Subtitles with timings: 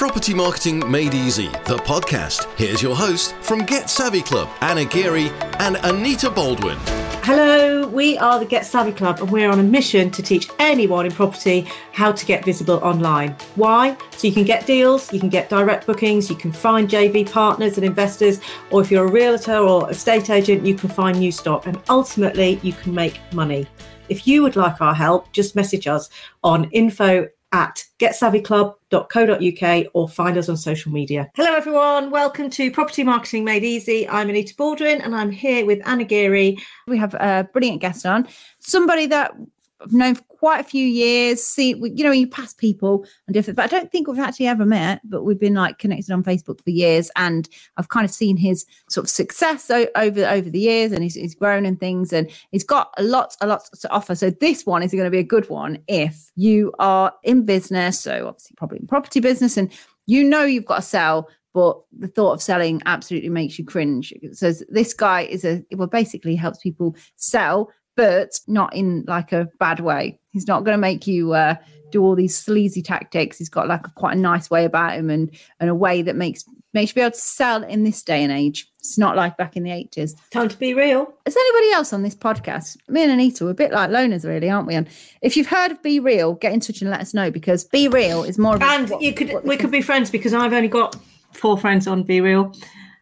[0.00, 2.48] Property Marketing Made Easy, the podcast.
[2.56, 6.78] Here's your host from Get Savvy Club, Anna Geary and Anita Baldwin.
[7.22, 11.04] Hello, we are the Get Savvy Club and we're on a mission to teach anyone
[11.04, 13.36] in property how to get visible online.
[13.56, 13.94] Why?
[14.12, 17.76] So you can get deals, you can get direct bookings, you can find JV partners
[17.76, 18.40] and investors,
[18.70, 22.58] or if you're a realtor or estate agent, you can find new stock and ultimately
[22.62, 23.66] you can make money.
[24.08, 26.08] If you would like our help, just message us
[26.42, 31.30] on info at getsavvyclub.co.uk or find us on social media.
[31.34, 32.10] Hello, everyone.
[32.10, 34.08] Welcome to Property Marketing Made Easy.
[34.08, 36.58] I'm Anita Baldwin and I'm here with Anna Geary.
[36.86, 38.28] We have a brilliant guest on,
[38.60, 39.34] somebody that
[39.82, 41.42] I've known for quite a few years.
[41.42, 44.46] See, we, you know, you pass people and different, but I don't think we've actually
[44.46, 45.00] ever met.
[45.04, 48.66] But we've been like connected on Facebook for years, and I've kind of seen his
[48.88, 52.30] sort of success o- over over the years, and he's, he's grown and things, and
[52.52, 54.14] he's got a lot, a lot to offer.
[54.14, 58.00] So this one is going to be a good one if you are in business.
[58.00, 59.72] So obviously, probably in property business, and
[60.06, 64.12] you know you've got to sell, but the thought of selling absolutely makes you cringe.
[64.32, 67.70] So this guy is a well, basically helps people sell
[68.00, 70.18] but not in like a bad way.
[70.30, 71.56] He's not going to make you uh,
[71.92, 73.36] do all these sleazy tactics.
[73.36, 76.16] He's got like a, quite a nice way about him and and a way that
[76.16, 78.66] makes makes you be able to sell in this day and age.
[78.78, 80.14] It's not like back in the eighties.
[80.30, 81.12] Time to be real.
[81.26, 82.78] Is anybody else on this podcast?
[82.88, 84.74] Me and Anita, we're a bit like loners, really, aren't we?
[84.74, 84.88] And
[85.20, 87.86] if you've heard of Be Real, get in touch and let us know because Be
[87.86, 88.56] Real is more.
[88.62, 90.96] And what, you could we could be friends because I've only got
[91.34, 92.54] four friends on Be Real.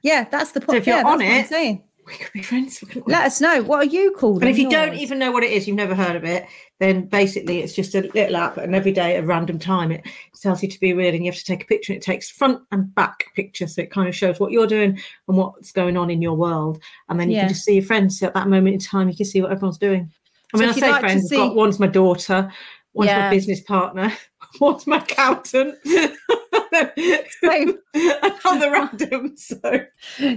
[0.03, 0.71] Yeah, that's the point.
[0.71, 2.83] So if you're yeah, on it, we could be friends.
[3.07, 3.63] Let us know.
[3.63, 4.43] What are you called?
[4.43, 6.47] And if you don't even know what it is, you've never heard of it,
[6.81, 10.07] then basically it's just a little app, and every day at a random time it
[10.41, 11.93] tells you to be real, and you have to take a picture.
[11.93, 14.99] And it takes front and back pictures, so it kind of shows what you're doing
[15.29, 17.43] and what's going on in your world, and then you Yeah.
[17.43, 18.19] can just see your friends.
[18.19, 20.11] So at that moment in time, you can see what everyone's doing.
[20.55, 21.31] I So mean, I say like friends.
[21.31, 22.51] I've got one's my daughter,
[22.95, 23.23] one's Yeah.
[23.25, 24.13] my business partner,
[24.61, 25.75] one's my accountant.
[27.43, 27.79] Same.
[27.95, 29.37] Another random.
[29.37, 29.81] So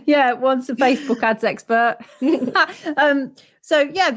[0.05, 1.97] yeah, once a Facebook ads expert.
[2.97, 4.11] um, so yeah,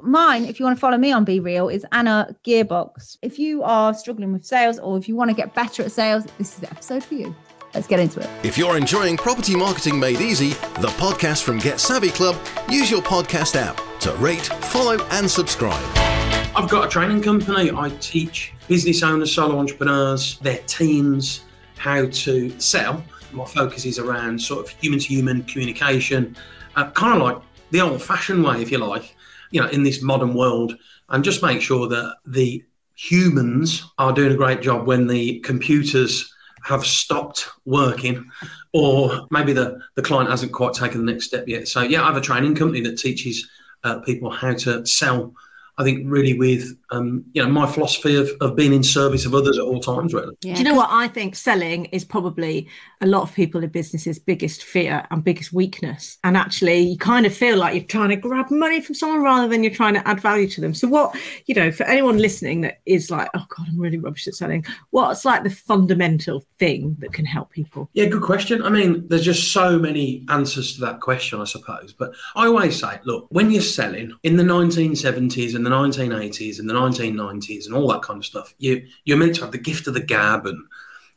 [0.00, 3.18] mine, if you want to follow me on Be Real, is Anna Gearbox.
[3.22, 6.24] If you are struggling with sales or if you want to get better at sales,
[6.38, 7.34] this is the episode for you.
[7.74, 8.28] Let's get into it.
[8.44, 12.36] If you're enjoying Property Marketing Made Easy, the podcast from Get Savvy Club,
[12.70, 15.84] use your podcast app to rate, follow, and subscribe.
[16.56, 17.70] I've got a training company.
[17.70, 21.42] I teach business owners, solo entrepreneurs, their teams
[21.78, 23.02] how to sell.
[23.32, 26.36] My focus is around sort of human to human communication,
[26.76, 29.14] uh, kind of like the old fashioned way, if you like,
[29.50, 30.76] you know, in this modern world,
[31.10, 36.34] and just make sure that the humans are doing a great job when the computers
[36.64, 38.28] have stopped working
[38.72, 41.68] or maybe the, the client hasn't quite taken the next step yet.
[41.68, 43.48] So, yeah, I have a training company that teaches
[43.84, 45.32] uh, people how to sell
[45.78, 49.34] I think really with um, you know my philosophy of, of being in service of
[49.34, 50.36] others at all times really.
[50.42, 50.54] Yeah.
[50.54, 51.36] Do you know what I think?
[51.36, 52.68] Selling is probably
[53.00, 56.18] a lot of people in businesses' biggest fear and biggest weakness.
[56.24, 59.48] And actually, you kind of feel like you're trying to grab money from someone rather
[59.48, 60.74] than you're trying to add value to them.
[60.74, 61.16] So, what
[61.46, 64.64] you know, for anyone listening that is like, oh God, I'm really rubbish at selling,
[64.90, 67.88] what's like the fundamental thing that can help people?
[67.92, 68.62] Yeah, good question.
[68.62, 71.92] I mean, there's just so many answers to that question, I suppose.
[71.92, 76.68] But I always say, look, when you're selling in the 1970s and the 1980s and
[76.68, 79.86] the 1990s and all that kind of stuff, you you're meant to have the gift
[79.86, 80.58] of the gab and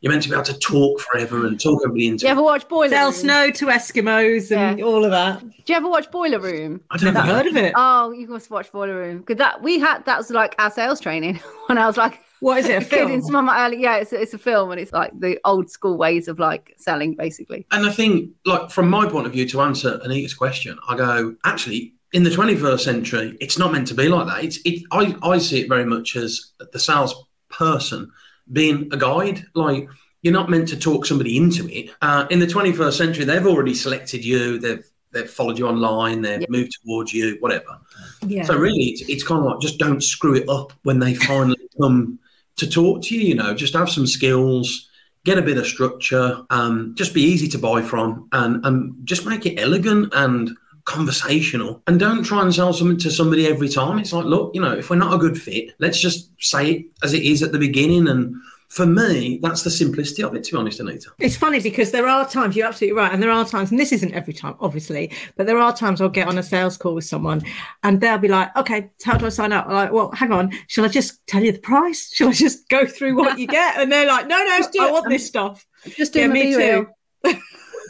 [0.02, 2.42] you're meant to be able to talk forever and talk everybody into Do you ever
[2.42, 3.14] watch Boiler Sell Room?
[3.14, 4.86] snow to Eskimos and Yeah.
[4.86, 5.40] all of that.
[5.42, 6.82] Do you ever watch Boiler Room?
[6.90, 7.74] I don't Never heard of it.
[7.76, 11.00] Oh, you must watch Boiler Room because that we had that was like our sales
[11.00, 11.36] training
[11.68, 12.74] when I was like What is it?
[12.74, 13.22] A a kid film?
[13.22, 16.28] some my early yeah it's, it's a film and it's like the old school ways
[16.28, 20.00] of like selling basically And I think, like, from my point of view, to answer
[20.04, 24.26] Anita's question, I go, actually, in the 21st century, it's not meant to be like
[24.28, 24.44] that.
[24.44, 28.12] It's, it, I, I see it very much as the salesperson
[28.52, 29.46] being a guide.
[29.56, 29.88] Like,
[30.22, 31.92] you're not meant to talk somebody into it.
[32.02, 36.40] Uh, in the 21st century, they've already selected you, they've they've followed you online, they've
[36.40, 36.48] Yeah.
[36.50, 37.78] moved towards you, whatever.
[38.26, 38.44] Yeah.
[38.46, 41.58] So really, it's, it's kind of like just don't screw it up when they finally
[41.82, 42.18] come
[42.58, 43.22] to talk to you.
[43.22, 44.90] You know, just have some skills,
[45.26, 49.26] get a bit of structure, um, just be easy to buy from, and and just
[49.26, 50.52] make it elegant and
[50.92, 51.82] conversational.
[51.88, 54.00] And don't try and sell something to somebody every time.
[54.00, 56.86] It's like, look, you know, if we're not a good fit, let's just say it
[57.04, 58.08] as it is at the beginning.
[58.08, 58.36] And
[58.70, 60.44] for me, that's the simplicity of it.
[60.46, 61.12] To be honest, Anita.
[61.20, 63.92] It's funny because there are times you're absolutely right, and there are times, and this
[63.92, 67.04] isn't every time, obviously, but there are times I'll get on a sales call with
[67.06, 67.42] someone,
[67.84, 70.52] and they'll be like, "Okay, how do I sign up?" I'm like, "Well, hang on,
[70.68, 72.12] shall I just tell you the price?
[72.14, 74.88] Shall I just go through what you get?" And they're like, "No, no, do I
[74.88, 74.92] it.
[74.94, 75.66] want um, this stuff."
[75.98, 76.90] just Yeah, doing me me real too.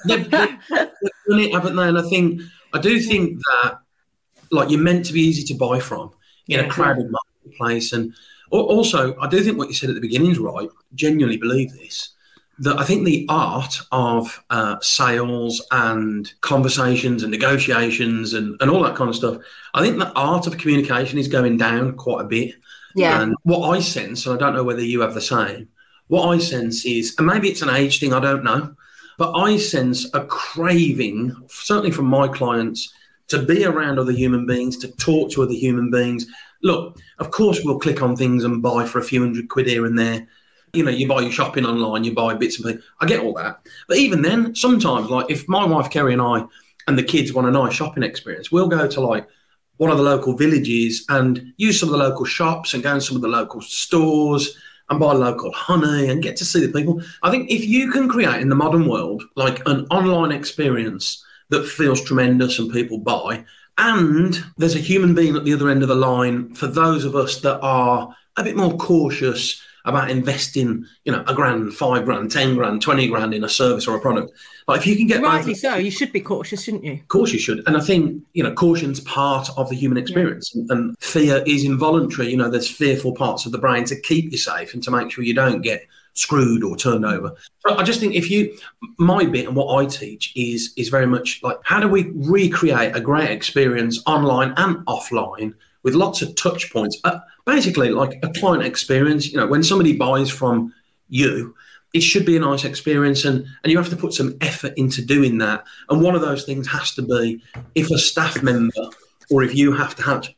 [0.07, 1.87] they've, they've done it, haven't they?
[1.89, 2.41] And I think
[2.73, 3.79] I do think that
[4.51, 6.11] like you're meant to be easy to buy from
[6.47, 6.65] in Yeah.
[6.65, 8.13] a crowded marketplace, and
[8.51, 10.69] also I do think what you said at the beginning is right.
[10.95, 12.09] Genuinely believe this.
[12.59, 18.83] that I think the art of uh, sales and conversations and negotiations and, and all
[18.83, 19.37] that kind of stuff,
[19.73, 22.53] I think the art of communication is going down quite a bit.
[22.95, 23.19] Yeah.
[23.19, 25.69] And what I sense, and I don't know whether you have the same,
[26.07, 28.75] what I sense is, and maybe it's an age thing, I don't know,
[29.21, 32.91] but I sense a craving, certainly from my clients,
[33.27, 36.25] to be around other human beings, to talk to other human beings.
[36.63, 39.85] Look, of course, we'll click on things and buy for a few hundred quid here
[39.85, 40.27] and there.
[40.73, 42.83] You know, you buy your shopping online, you buy bits and things.
[42.99, 43.59] I get all that.
[43.87, 46.43] But even then, sometimes, like if my wife Kerry and I
[46.87, 49.27] and the kids want a nice shopping experience, we'll go to like
[49.77, 53.01] one of the local villages and use some of the local shops and go in
[53.01, 54.57] some of the local stores
[54.91, 57.01] and buy local honey and get to see the people.
[57.23, 61.65] I think if you can create in the modern world like an online experience that
[61.65, 63.45] feels tremendous and people buy,
[63.77, 67.15] and there's a human being at the other end of the line for those of
[67.15, 72.31] us that are a bit more cautious about investing, you know, a grand, five grand,
[72.31, 74.31] ten grand, twenty grand in a service or a product.
[74.67, 75.75] But if you can get Rightly so.
[75.75, 76.93] You should be cautious, shouldn't you?
[76.93, 77.63] of course you should.
[77.67, 81.63] And I think, you know, caution's part of the human experience and, and fear is
[81.63, 82.29] involuntary.
[82.29, 85.11] You know, there's fearful parts of the brain to keep you safe and to make
[85.11, 87.33] sure you don't get screwed or turned over.
[87.65, 88.57] So I just think if you
[88.97, 92.95] my bit and what I teach is is very much like how do we recreate
[92.95, 96.99] a great experience online and offline with lots of touch points.
[97.03, 100.73] Uh, basically like a client experience, you know, when somebody buys from
[101.09, 101.55] you,
[101.93, 105.03] it should be a nice experience and, and you have to put some effort into
[105.03, 105.63] doing that.
[105.89, 107.43] And one of those things has to be
[107.75, 108.89] if a staff member
[109.29, 110.29] or if you have to have,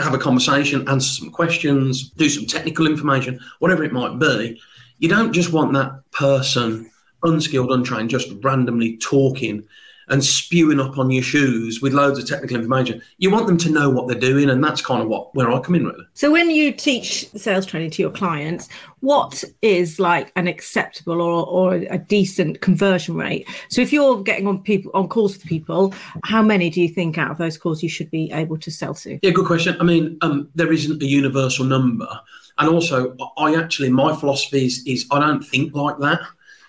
[0.00, 4.60] have a conversation, answer some questions, do some technical information, whatever it might be,
[4.98, 6.90] you don't just want that person,
[7.22, 9.62] unskilled, untrained, just randomly talking
[10.08, 13.02] and spewing up on your shoes with loads of technical information.
[13.18, 15.58] You want them to know what they're doing, and that's kind of what where I
[15.60, 16.04] come in really.
[16.14, 18.68] So when you teach sales training to your clients,
[19.00, 23.48] what is like an acceptable or, or a decent conversion rate?
[23.68, 25.92] So if you're getting on people on calls with people,
[26.24, 28.94] how many do you think out of those calls you should be able to sell
[28.94, 29.18] to?
[29.22, 29.76] Yeah, good question.
[29.80, 32.08] I mean, um, there isn't a universal number,
[32.58, 36.20] and also I actually my philosophy is, is I don't think like that.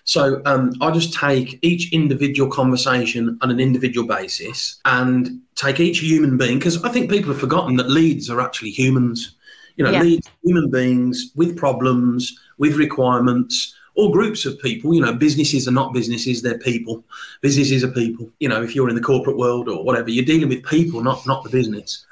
[0.08, 5.98] So um, I just take each individual conversation on an individual basis and take each
[5.98, 9.34] human being because I think people have forgotten that leads are actually humans.
[9.76, 10.02] You know, Yeah.
[10.02, 14.94] leads human beings with problems, with requirements, or groups of people.
[14.94, 17.04] You know, businesses are not businesses; they're people.
[17.42, 18.30] Businesses are people.
[18.40, 21.26] You know, if you're in the corporate world or whatever, you're dealing with people, not
[21.26, 22.06] not the business.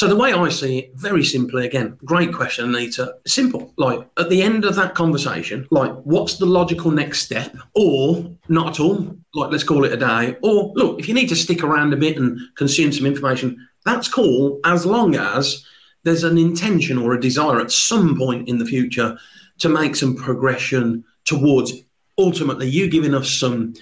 [0.00, 3.16] So the way I see it, very simply, again, great question, Anita.
[3.26, 3.74] Simple.
[3.76, 7.54] Like at the end of that conversation, like what's the logical next step?
[7.74, 9.14] Or not at all.
[9.34, 10.38] Like let's call it a day.
[10.42, 14.08] Or look, if you need to stick around a bit and consume some information, that's
[14.08, 15.66] cool as long as
[16.02, 19.18] there's an intention or a desire at some point in the future
[19.58, 21.74] to make some progression towards
[22.16, 23.74] ultimately you giving us some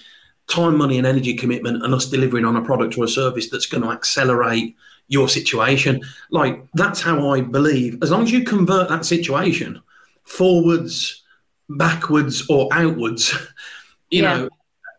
[0.49, 3.67] time, money, and energy commitment and us delivering on a product or a service that's
[3.67, 4.75] going to accelerate
[5.08, 6.00] your situation.
[6.31, 8.02] Like that's how I believe.
[8.02, 9.81] As long as you convert that situation
[10.25, 11.22] forwards,
[11.69, 13.32] backwards, or outwards,
[14.10, 14.37] you Yeah.
[14.37, 14.49] know,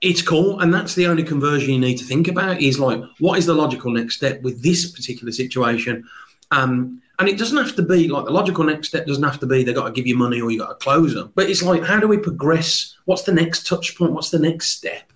[0.02, 0.60] it's cool.
[0.62, 3.54] And that's the only conversion you need to think about is like, what is the
[3.54, 6.08] logical next step with this particular situation?
[6.52, 9.46] Um, and it doesn't have to be like the logical next step doesn't have to
[9.46, 11.32] be they got to give you money or you got to close them.
[11.36, 12.96] But it's like, how do we progress?
[13.06, 14.14] What's the next touch point?
[14.14, 15.12] What's the next step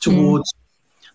[0.00, 0.52] towards?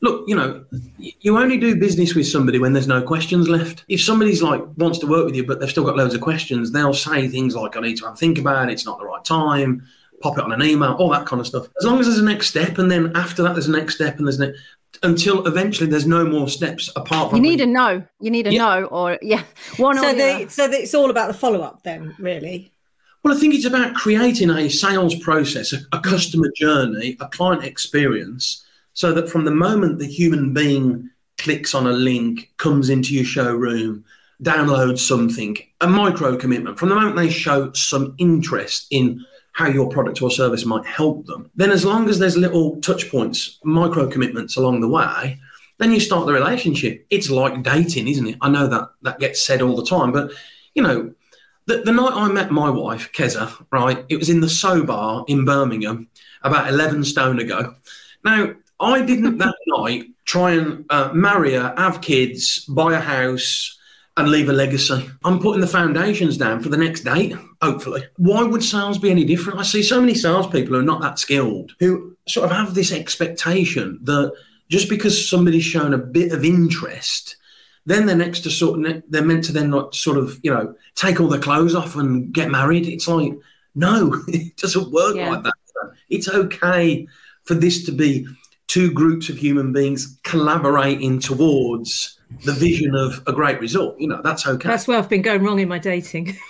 [0.01, 0.63] Look, you know,
[0.97, 3.83] you only do business with somebody when there's no questions left.
[3.89, 6.71] If somebody's like wants to work with you, but they've still got loads of questions,
[6.71, 8.73] they'll say things like, "I need to have a think about it.
[8.73, 9.83] It's not the right time."
[10.21, 11.67] Pop it on an email, all that kind of stuff.
[11.79, 14.17] As long as there's a next step, and then after that, there's a next step,
[14.17, 14.53] and there's ne-
[15.03, 18.03] until eventually there's no more steps apart from You need a no.
[18.19, 18.79] You need a Yeah.
[18.79, 19.43] no, or yeah,
[19.77, 22.71] one So or the the, so the, it's all about the follow up then, really.
[23.23, 27.63] Well, I think it's about creating a sales process, a, a customer journey, a client
[27.63, 28.65] experience,
[28.99, 33.23] so that from the moment the human being clicks on a link, comes into your
[33.23, 34.03] showroom,
[34.43, 39.87] downloads something, a micro commitment, from the moment they show some interest in how your
[39.87, 44.05] product or service might help them, then as long as there's little touch points, micro
[44.05, 45.39] commitments along the way,
[45.77, 47.07] then you start the relationship.
[47.09, 48.37] It's like dating, isn't it?
[48.41, 50.33] I know that that gets said all the time, but
[50.73, 51.13] you know,
[51.67, 55.23] the, the night I met my wife, Keza, right, it was in the So Bar
[55.29, 56.09] in Birmingham
[56.41, 57.75] about 11 stone ago.
[58.25, 63.77] Now, I didn't that night try and uh, marry her, have kids, buy a house,
[64.17, 65.09] and leave a legacy.
[65.23, 68.03] I'm putting the foundations down for the next date, hopefully.
[68.17, 69.59] Why would sales be any different?
[69.59, 72.91] I see so many salespeople who are not that skilled who sort of have this
[72.91, 74.33] expectation that
[74.69, 77.37] just because somebody's shown a bit of interest,
[77.85, 80.75] then they're next to sort of they're meant to then not sort of you know
[80.95, 82.87] take all their clothes off and get married.
[82.87, 83.33] It's like
[83.75, 85.29] no, it doesn't work Yeah.
[85.31, 85.53] like that.
[86.09, 87.07] It's okay
[87.45, 88.27] for this to be
[88.69, 93.99] two groups of human beings collaborating towards the vision of a great result.
[93.99, 94.69] You know, that's okay.
[94.69, 96.37] That's where I've been going wrong in my dating.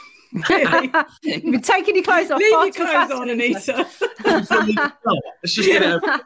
[0.48, 0.92] Really.
[1.24, 2.38] You've been taking your clothes off.
[2.38, 3.88] Leave your clothes on, Anita.
[4.24, 6.22] Let's just get it over.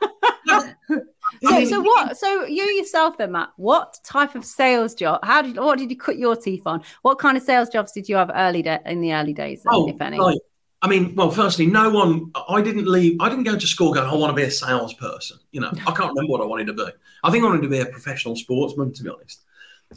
[1.41, 2.17] So, so what?
[2.17, 3.51] So you yourself then, Matt?
[3.55, 5.21] What type of sales job?
[5.23, 5.55] How did?
[5.55, 6.83] What did you cut your teeth on?
[7.03, 9.71] What kind of sales jobs did you have early da- in the early days, then,
[9.73, 10.19] Oh, if any?
[10.19, 10.37] right.
[10.83, 12.29] I mean, well, firstly, no one.
[12.49, 13.15] I didn't leave.
[13.21, 14.07] I didn't go to school going.
[14.07, 15.39] I want to be a salesperson.
[15.53, 16.85] You know, I can't remember what I wanted to be.
[17.23, 19.43] I think I wanted to be a professional sportsman, to be honest,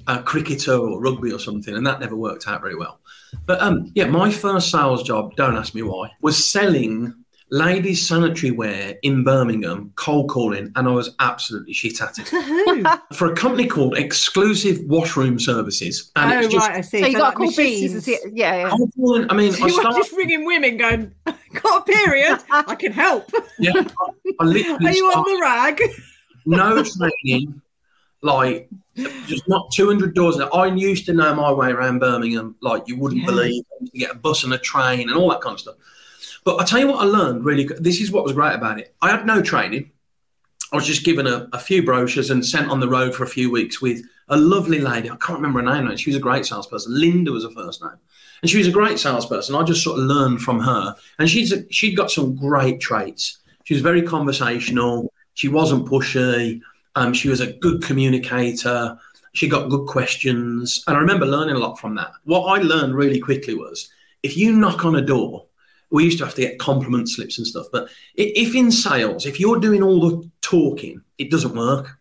[0.06, 3.00] a cricketer or rugby or something, and that never worked out very well.
[3.46, 7.12] But um, yeah, my first sales job, don't ask me why, was selling
[7.50, 12.28] ladies' sanitary wear in Birmingham, cold calling, and I was absolutely shit at it
[13.14, 16.10] for a company called Exclusive Washroom Services.
[16.16, 17.00] And oh, was just, right, I see.
[17.00, 17.94] so you got like to call bees.
[17.94, 18.08] machines.
[18.34, 18.70] Yeah, yeah.
[18.70, 19.26] cold calling.
[19.30, 19.96] I mean, I You were started.
[19.98, 22.38] just ringing women going, got a period?
[22.50, 23.30] I can help.
[23.58, 25.82] Yeah, I, I literally Are you on the rag?
[26.46, 27.60] no training,
[28.22, 28.68] like
[29.26, 30.38] just not 200 doors.
[30.40, 33.26] I used to know my way around Birmingham, like you wouldn't Yeah.
[33.26, 33.64] believe.
[33.72, 35.74] I used to get a bus and a train and all that kind of stuff.
[36.46, 37.68] But I tell you what, I learned really.
[37.80, 38.94] This is what was great about it.
[39.02, 39.90] I had no training.
[40.72, 43.28] I was just given a, a few brochures and sent on the road for a
[43.28, 45.10] few weeks with a lovely lady.
[45.10, 45.96] I can't remember her name.
[45.96, 46.98] She was a great salesperson.
[46.98, 47.98] Linda was her first name.
[48.42, 49.56] And she was a great salesperson.
[49.56, 50.94] I just sort of learned from her.
[51.18, 53.38] And she's a, she'd got some great traits.
[53.64, 55.12] She was very conversational.
[55.34, 56.60] She wasn't pushy.
[56.94, 58.96] Um, she was a good communicator.
[59.32, 60.84] She got good questions.
[60.86, 62.12] And I remember learning a lot from that.
[62.22, 63.90] What I learned really quickly was
[64.22, 65.46] if you knock on a door,
[65.90, 67.66] we used to have to get compliment slips and stuff.
[67.72, 71.96] But if in sales, if you're doing all the talking, it doesn't work.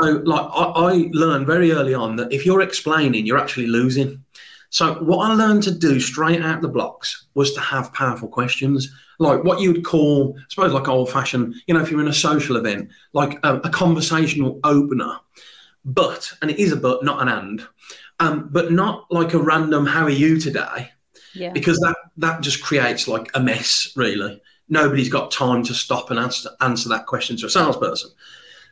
[0.00, 4.24] So, like, I, I learned very early on that if you're explaining, you're actually losing.
[4.70, 8.92] So, what I learned to do straight out the blocks was to have powerful questions,
[9.18, 12.08] like what you would call, I suppose, like old fashioned, you know, if you're in
[12.08, 15.16] a social event, like a, a conversational opener.
[15.84, 17.66] But, and it is a but, not an and,
[18.20, 20.90] um, but not like a random, how are you today?
[21.34, 21.50] Yeah.
[21.52, 24.40] because that that just creates like a mess really.
[24.68, 28.10] Nobody's got time to stop and answer, answer that question to a salesperson.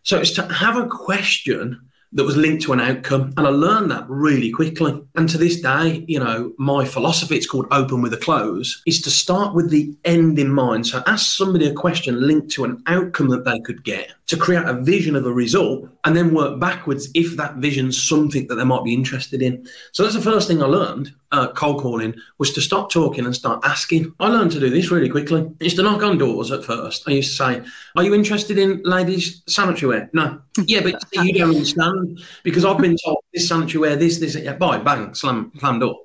[0.04, 3.90] So it's to have a question that was linked to an outcome and i learned
[3.90, 4.98] that really quickly.
[5.14, 9.02] And to this day you know my philosophy it's called open with a close is
[9.02, 10.86] to start with the end in mind.
[10.86, 14.64] So ask somebody a question linked to an outcome that they could get to create
[14.64, 18.64] a vision of a result and then work backwards if that vision's something that they
[18.64, 19.66] might be interested in.
[19.92, 23.34] So that's the first thing i learned uh, cold calling was to stop talking and
[23.34, 24.14] start asking.
[24.18, 25.42] I learned to do this really quickly.
[25.42, 27.04] I used to knock on doors at first.
[27.06, 27.62] I used to say,
[27.96, 30.10] Are you interested in ladies' sanitary wear?
[30.12, 30.40] No.
[30.66, 34.34] Yeah, but see, you don't understand because I've been told this sanitary wear, this, this,
[34.34, 36.00] yeah, buy, bang, slam, slam door.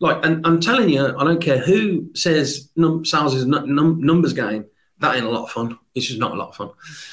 [0.00, 4.00] Like, and I'm telling you, I don't care who says num- sales is a num-
[4.00, 4.64] numbers game.
[5.02, 5.78] That ain't a lot of fun.
[5.94, 6.70] It's just not a lot of fun.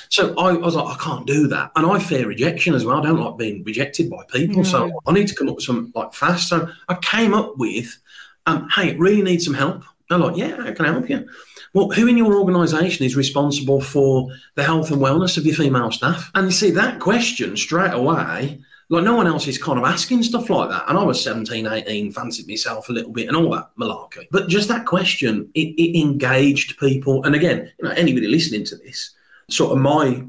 [0.08, 3.00] So I, I was like, I can't do that, and I fear rejection as well.
[3.00, 5.92] I don't like being rejected by people, so I need to come up with some
[5.96, 6.48] like fast.
[6.48, 7.98] So I came up with,
[8.46, 9.84] um, hey, it really need some help.
[10.10, 11.28] They're like, yeah, how can I help you?
[11.74, 15.92] Well, who in your organisation is responsible for the health and wellness of your female
[15.92, 16.32] staff?
[16.34, 20.24] And you see that question straight away like no one else is kind of asking
[20.24, 20.86] stuff like that.
[20.88, 24.28] And I was 17, 18, fancied myself a little bit and all that malarkey.
[24.32, 27.24] But just that question, it, it engaged people.
[27.24, 29.12] And again, you know, anybody listening to this,
[29.48, 30.26] sort of my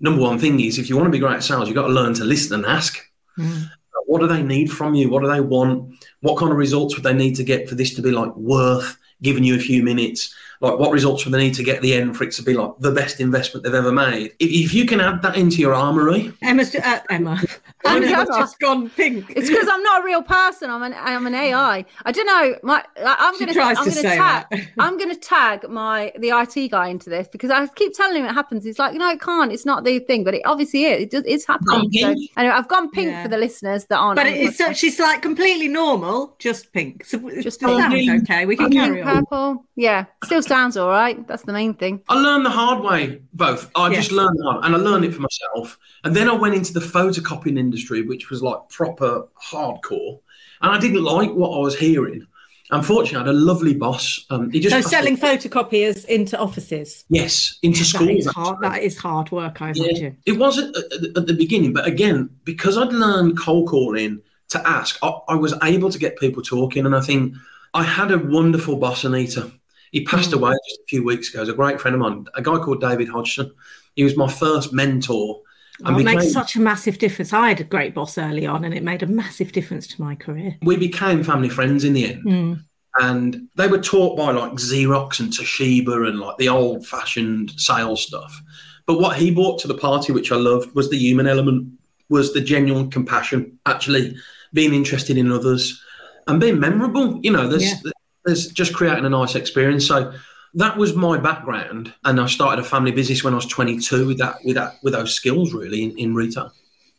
[0.00, 1.92] number one thing is if you want to be great at sales, you've got to
[1.92, 2.98] learn to listen and ask.
[3.38, 3.70] Mm.
[4.06, 5.08] What do they need from you?
[5.08, 5.94] What do they want?
[6.20, 8.98] What kind of results would they need to get for this to be like worth
[9.22, 10.34] giving you a few minutes?
[10.62, 12.54] Like what results would they need to get at the end for it to be
[12.54, 14.32] like the best investment they've ever made?
[14.38, 17.38] If, if you can add that into your armory, Emma's ju- uh, Emma.
[17.84, 18.26] I'm Emma's Emma.
[18.38, 19.30] just gone pink.
[19.34, 20.70] It's because I'm not a real person.
[20.70, 21.84] I'm an I'm an AI.
[22.06, 22.56] I don't know.
[22.62, 24.48] My I- I'm gonna I'm gonna tag that.
[24.78, 28.32] I'm gonna tag my the IT guy into this because I keep telling him it
[28.32, 28.64] happens.
[28.64, 29.50] He's like, you know, it can't.
[29.52, 31.02] It's not the thing, but it obviously is.
[31.02, 31.24] It does.
[31.26, 31.90] It's happening.
[31.92, 32.30] So, pink.
[32.36, 33.22] anyway, I've gone pink Yeah.
[33.24, 34.16] for the listeners that aren't.
[34.16, 37.04] But it's so, she's like completely normal, just pink.
[37.04, 38.22] So Just just pink.
[38.30, 38.46] okay.
[38.46, 38.72] We can podcast.
[38.74, 39.24] carry pink, on.
[39.26, 39.64] purple.
[39.74, 41.26] Yeah, still sounds all right.
[41.28, 42.02] That's the main thing.
[42.08, 43.70] I learned the hard way, both.
[43.74, 45.78] I just learned hard, and I learned it for myself.
[46.04, 49.12] And then I went into the photocopying industry, which was like proper
[49.50, 50.20] hardcore.
[50.60, 52.26] And I didn't like what I was hearing.
[52.70, 54.24] Unfortunately, I had a lovely boss.
[54.30, 57.04] Um, he just So selling photocopiers into offices.
[57.08, 58.26] yes into schools.
[58.26, 58.58] is hard.
[58.62, 60.16] That is hard work, I Yeah, imagine.
[60.24, 64.98] it wasn't at, at the beginning, but again, because I'd learned cold calling to ask,
[65.02, 66.86] I, I was able to get people talking.
[66.86, 67.34] And I think
[67.74, 69.50] I had a wonderful boss, Anita.
[69.92, 70.38] He passed Mm.
[70.38, 71.40] away just a few weeks ago.
[71.40, 73.52] He's a great friend of mine, a guy called David Hodgson.
[73.94, 75.40] He was my first mentor.
[75.84, 77.32] Oh, it makes such a massive difference.
[77.32, 80.14] I had a great boss early on, and it made a massive difference to my
[80.14, 80.56] career.
[80.62, 82.24] we became family friends in the end.
[82.24, 82.64] Mm.
[83.00, 88.02] and they were taught by like Xerox and Toshiba and like the old fashioned sales
[88.02, 88.38] stuff.
[88.86, 91.68] But what he brought to the party, which I loved, was the human element,
[92.10, 94.14] was the genuine compassion, actually
[94.52, 95.80] being interested in others
[96.26, 97.18] and being memorable.
[97.22, 97.90] You know, there's Yeah.
[98.24, 99.86] There's just creating a nice experience.
[99.86, 100.12] So
[100.54, 104.18] that was my background, and I started a family business when I was 22 with
[104.18, 106.52] that with that with those skills really in, in retail.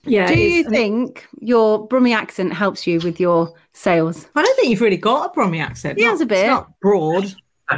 [0.05, 0.27] Yeah.
[0.27, 4.27] Do you think your Brummie accent helps you with your sales?
[4.35, 5.97] I don't think you've really got a Brummy accent.
[5.97, 6.39] Yeah, Not- has a bit.
[6.39, 7.33] It's not broad.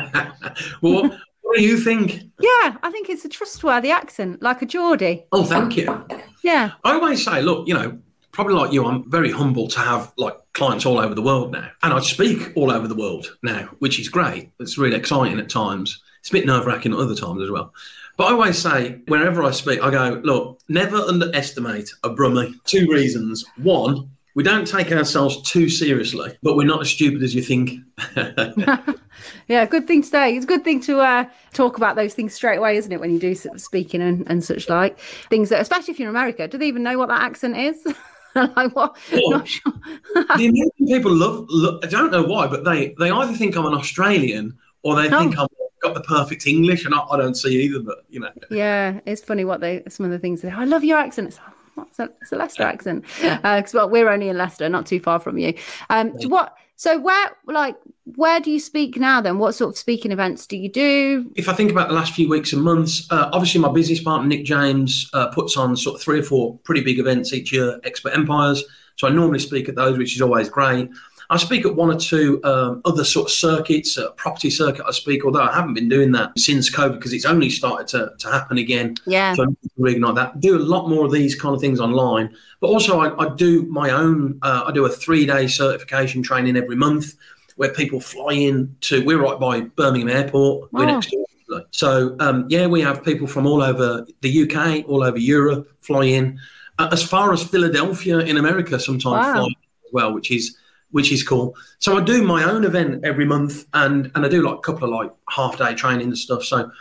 [0.82, 2.24] well, what, what do you think?
[2.40, 5.26] Yeah, I think it's a trustworthy accent, like a Geordie.
[5.32, 6.06] Oh, thank you.
[6.44, 6.72] Yeah.
[6.84, 8.00] I always say, look, you know,
[8.36, 11.70] probably like you, I'm very humble to have like clients all over the world now,
[11.82, 14.52] and I speak all over the world now, which is great.
[14.60, 16.02] It's really exciting at times.
[16.20, 17.74] It's a bit nerve wracking at other times as well.
[18.18, 22.54] But I always say, whenever I speak, I go, look, never underestimate a Brummie.
[22.64, 23.46] Two reasons.
[23.58, 27.80] One, we don't take ourselves too seriously, but we're not as stupid as you think.
[29.48, 30.36] Yeah, good thing to say.
[30.36, 33.00] It's a good thing to uh, talk about those things straight away, isn't it?
[33.00, 35.00] When you do sort of speaking and, and such like
[35.30, 37.86] things that, especially if you're in America, do they even know what that accent is?
[38.56, 38.98] like what?
[39.12, 39.74] Well, Not sure.
[40.14, 41.80] the American people love, love.
[41.84, 45.38] I don't know why, but they they either think I'm an Australian or they think
[45.38, 45.48] I've
[45.82, 47.80] got the perfect English, and I, I don't see either.
[47.80, 50.42] But you know, yeah, it's funny what they some of the things.
[50.42, 51.30] They, I love your accent.
[51.30, 51.40] It's,
[51.76, 55.20] what's a, it's a Leicester accent because well, we're only in Leicester, not too far
[55.20, 55.54] from you.
[55.90, 56.56] Um, what?
[56.76, 59.20] So where, like, where do you speak now?
[59.20, 61.32] Then, what sort of speaking events do you do?
[61.36, 64.28] if I think about the last few weeks and months, uh, obviously my business partner
[64.28, 67.80] Nick James uh, puts on sort of three or four pretty big events each year,
[67.84, 68.64] Expert Empires.
[68.98, 70.90] So I normally speak at those, which is always great.
[71.30, 74.86] I speak at one or two um, other sort of circuits, uh, property circuit.
[74.88, 78.12] I speak, although I haven't been doing that since COVID because it's only started to,
[78.20, 78.96] to happen again.
[79.06, 80.40] Yeah, So I need to reignite that.
[80.40, 83.64] Do a lot more of these kind of things online, but also I, I do
[83.64, 84.38] my own.
[84.44, 87.16] Uh, I do a three-day certification training every month,
[87.56, 89.04] where people fly in to.
[89.06, 90.72] We're right by Birmingham Airport.
[90.74, 91.26] We're next door.
[91.72, 96.06] So um, yeah, we have people from all over the UK, all over Europe fly
[96.06, 96.40] in,
[96.80, 99.34] uh, as far as Philadelphia in America sometimes Wow.
[99.34, 99.48] fly
[99.86, 100.58] as well, which is
[100.92, 101.54] which is cool.
[101.80, 104.86] So I do my own event every month, and and I do like a couple
[104.86, 106.44] of like half day training and stuff.
[106.44, 106.72] So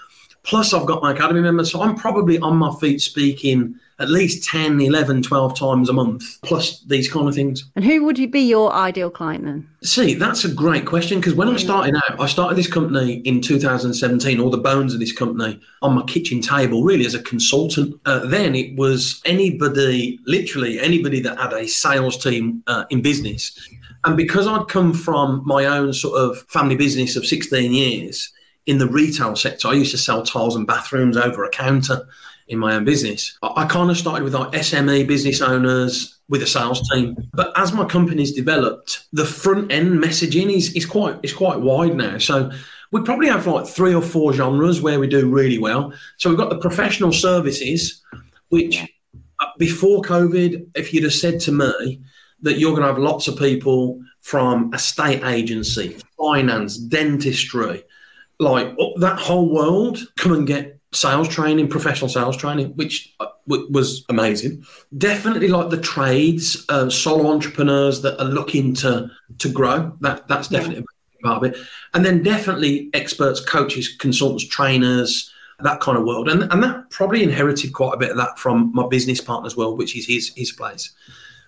[0.44, 4.48] plus I've got my academy members, so I'm probably on my feet speaking at least
[4.48, 7.64] 10, 11, 12 times a month, plus these kind of things.
[7.76, 9.68] and who would you be your ideal client then?
[9.82, 13.40] See, that's a great question because when I started out, I started this company in
[13.40, 17.98] 2017, all the bones of this company on my kitchen table, really as a consultant.
[18.04, 23.56] Uh, then it was anybody, literally anybody that had a sales team uh, in business.
[24.04, 28.32] And because I'd come from my own sort of family business of 16 years
[28.66, 32.06] in the retail sector, I used to sell tiles and bathrooms over a counter
[32.48, 33.36] in my own business.
[33.42, 37.16] I, I kind of started with like SME business owners with a sales team.
[37.32, 41.96] But as my company's developed, the front end messaging is, is quite is quite wide
[41.96, 42.18] now.
[42.18, 42.50] So
[42.92, 45.92] we probably have like three or four genres where we do really well.
[46.16, 48.02] So we've got the professional services,
[48.48, 48.82] which
[49.40, 52.00] uh, before COVID, if you'd have said to me
[52.42, 57.82] that you're going to have lots of people from estate agency, finance, dentistry,
[58.38, 63.26] like up that whole world come and get sales training, professional sales training, which uh,
[63.48, 64.64] w- was amazing.
[64.96, 69.96] Definitely like the trades, uh, solo entrepreneurs that are looking to to grow.
[70.00, 71.60] That that's definitely a big part of it.
[71.94, 76.28] And then definitely experts, coaches, consultants, trainers, that kind of world.
[76.28, 79.78] And and that probably inherited quite a bit of that from my business partner's world,
[79.78, 80.92] which is his his place.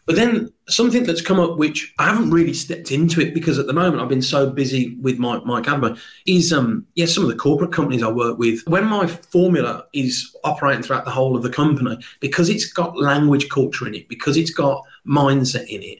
[0.06, 3.66] But then something that's come up, which I haven't really stepped into it because at
[3.66, 7.28] the moment I've been so busy with my, my academy, is um yeah, some of
[7.28, 8.62] the corporate companies I work with.
[8.66, 13.48] When my formula is operating throughout the whole of the company, because it's got language
[13.48, 15.98] culture in it, because it's got mindset in it,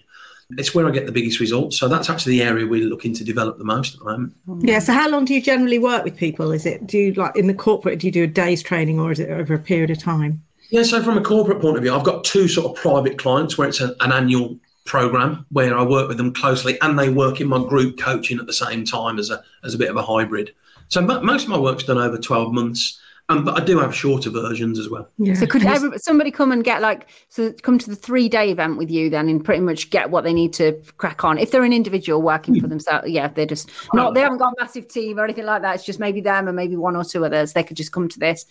[0.50, 1.76] it's where I get the biggest results.
[1.76, 4.34] So that's actually the area we're looking to develop the most at the moment.
[4.60, 4.78] Yeah.
[4.78, 6.52] So how long do you generally work with people?
[6.52, 7.98] Is it do you like in the corporate?
[7.98, 10.44] Do you do a day's training or is it over a period of time?
[10.70, 13.56] Yeah, so from a corporate point of view, I've got two sort of private clients
[13.56, 17.40] where it's a, an annual program where I work with them closely and they work
[17.40, 20.02] in my group coaching at the same time as a as a bit of a
[20.02, 20.54] hybrid.
[20.88, 23.92] So mo- most of my work's done over 12 months, um, but I do have
[23.92, 25.08] shorter versions as well.
[25.18, 25.34] Yeah.
[25.34, 28.78] So could every, somebody come and get like so come to the three day event
[28.78, 31.64] with you then and pretty much get what they need to crack on if they're
[31.64, 35.18] an individual working for themselves yeah they're just not they haven't got a massive team
[35.18, 37.64] or anything like that it's just maybe them and maybe one or two others they
[37.64, 38.46] could just come to this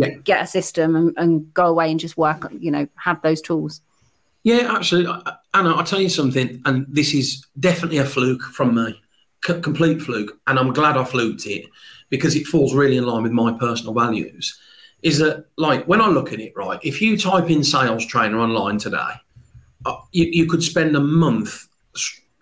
[0.00, 0.10] Yeah.
[0.22, 3.80] get a system and, and go away and just work you know have those tools
[4.44, 5.12] Yeah, absolutely.
[5.52, 8.98] Anna, I'll tell you something, and this is definitely a fluke from me,
[9.44, 11.66] C- complete fluke, and I'm glad I fluked it
[12.08, 14.56] because it falls really in line with my personal values.
[15.02, 16.78] Is that like when I look at it, right?
[16.82, 19.12] If you type in sales trainer online today,
[19.84, 21.66] uh, you, you could spend a month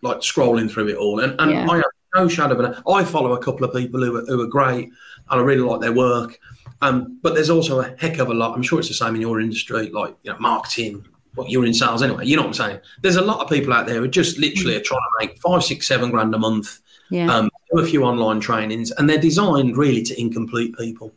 [0.03, 1.67] like scrolling through it all, and, and Yeah.
[1.71, 2.83] I have no shadow of a.
[2.89, 4.85] I follow a couple of people who are, who are great
[5.31, 6.39] and I really like their work.
[6.83, 8.55] Um, but there's also a heck of a lot.
[8.55, 11.07] I'm sure it's the same in your industry, like you know, marketing.
[11.35, 12.27] Well, you're in sales anyway.
[12.27, 12.81] You know what I'm saying?
[13.03, 15.63] There's a lot of people out there who just literally are trying to make five,
[15.63, 16.81] six, seven grand a month.
[17.11, 17.33] Yeah.
[17.33, 21.13] Um, do a few online trainings, and they're designed really to incomplete people.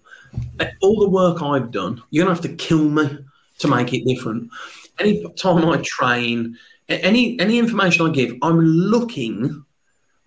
[0.82, 3.19] All the work I've done, you're gonna have to kill me
[3.60, 4.50] to make it different.
[5.00, 9.63] Any time I train, any any information I give, I'm looking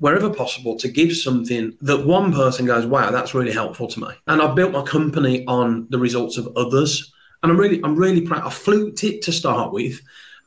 [0.03, 4.09] wherever possible to give something that one person goes, wow, that's really helpful to me.
[4.27, 7.13] And I've built my company on the results of others.
[7.41, 8.43] And I'm really, I'm really proud.
[8.43, 10.03] I fluked it to start with.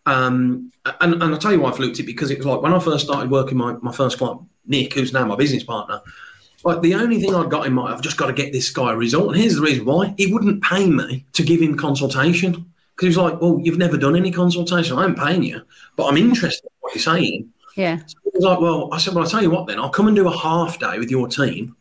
[0.06, 2.74] Um, and, and I'll tell you why I fluked it because it was like when
[2.74, 6.02] I first started working my, my first client, Nick, who's now my business partner,
[6.66, 8.92] like the only thing I'd got in mind, I've just got to get this guy
[8.92, 9.30] a result.
[9.30, 12.52] And here's the reason why he wouldn't pay me to give him consultation.
[12.96, 14.98] Because he's like, well, you've never done any consultation.
[14.98, 15.62] I am paying you,
[15.96, 17.54] but I'm interested in what you're saying.
[17.76, 17.98] Yeah.
[17.98, 20.16] He was like, well, I said, well, I'll tell you what then, I'll come and
[20.16, 21.76] do a half day with your team.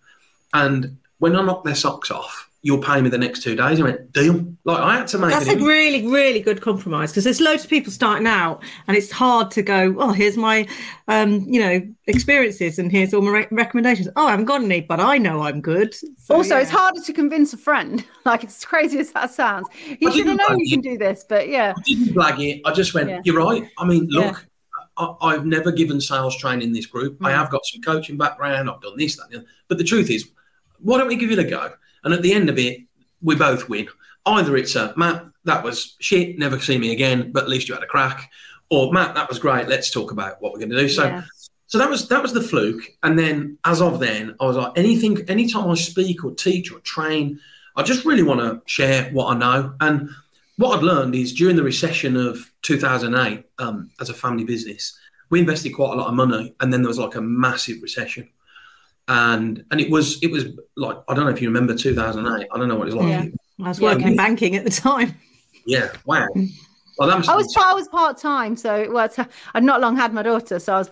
[0.52, 3.78] And when I knock their socks off, you'll pay me the next two days.
[3.78, 4.42] I went, deal.
[4.64, 5.60] Like, I had to make That's it.
[5.60, 9.50] a really, really good compromise because there's loads of people starting out, and it's hard
[9.50, 9.94] to go.
[9.98, 10.66] Oh, here's my,
[11.06, 14.08] um, you know, experiences, and here's all my re- recommendations.
[14.16, 15.92] Oh, I haven't got any, but I know I'm good.
[15.94, 18.04] So, also, it's harder to convince a friend.
[18.24, 19.68] Like it's crazy as that sounds.
[20.00, 21.74] You I should have known like you can do this, but yeah.
[21.76, 22.62] I didn't blag it.
[22.64, 23.20] I just went, Yeah.
[23.22, 23.68] you're right.
[23.76, 24.34] I mean, Yeah.
[24.96, 27.18] I, I've never given sales training in this group.
[27.22, 27.36] I Mm.
[27.36, 28.70] have got some coaching background.
[28.70, 29.46] I've done this, that, the other.
[29.68, 30.28] But the truth is,
[30.80, 31.72] why don't we give it a go?
[32.04, 32.80] And at the end of it,
[33.22, 33.88] we both win.
[34.26, 37.74] Either it's a Matt, that was shit, never see me again, but at least you
[37.74, 38.30] had a crack,
[38.70, 39.68] or Matt, that was great.
[39.68, 40.88] Let's talk about what we're going to do.
[40.88, 41.22] So, Yeah.
[41.66, 42.82] so that was that was the fluke.
[43.02, 46.80] And then, as of then, I was like, anything, anytime I speak or teach or
[46.80, 47.38] train,
[47.76, 49.74] I just really want to share what I know.
[49.80, 50.08] And
[50.56, 54.96] what I'd learned is during the recession of 2008, um, as a family business,
[55.30, 58.28] we invested quite a lot of money, and then there was like a massive recession.
[59.08, 62.48] And and it was it was like I don't know if you remember 2008.
[62.50, 63.08] I don't know what it was like.
[63.08, 63.64] Yeah.
[63.64, 63.92] I was Yeah.
[63.92, 65.14] working in banking at the time.
[65.66, 66.26] Yeah, wow.
[66.98, 69.18] Well, that I was been- I was part time, so it was.
[69.54, 70.88] I'd not long had my daughter, so I was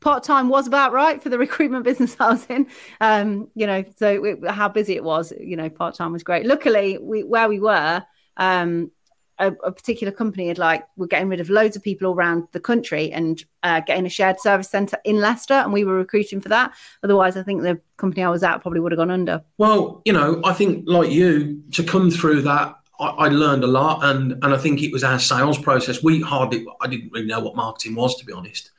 [0.00, 2.66] part time was about right for the recruitment business I was in.
[3.00, 6.44] Um, you know, so it, how busy it was, you know, part time was great.
[6.44, 8.02] Luckily, we where we were,
[8.36, 8.90] um,
[9.38, 12.46] a, a particular company had like we're getting rid of loads of people all around
[12.52, 16.40] the country and uh, getting a shared service centre in Leicester, and we were recruiting
[16.40, 16.72] for that.
[17.02, 19.42] Otherwise, I think the company I was at probably would have gone under.
[19.58, 23.68] Well, you know, I think like you to come through that, I, I learned a
[23.68, 26.02] lot, and and I think it was our sales process.
[26.02, 28.70] We hardly, I didn't really know what marketing was, to be honest.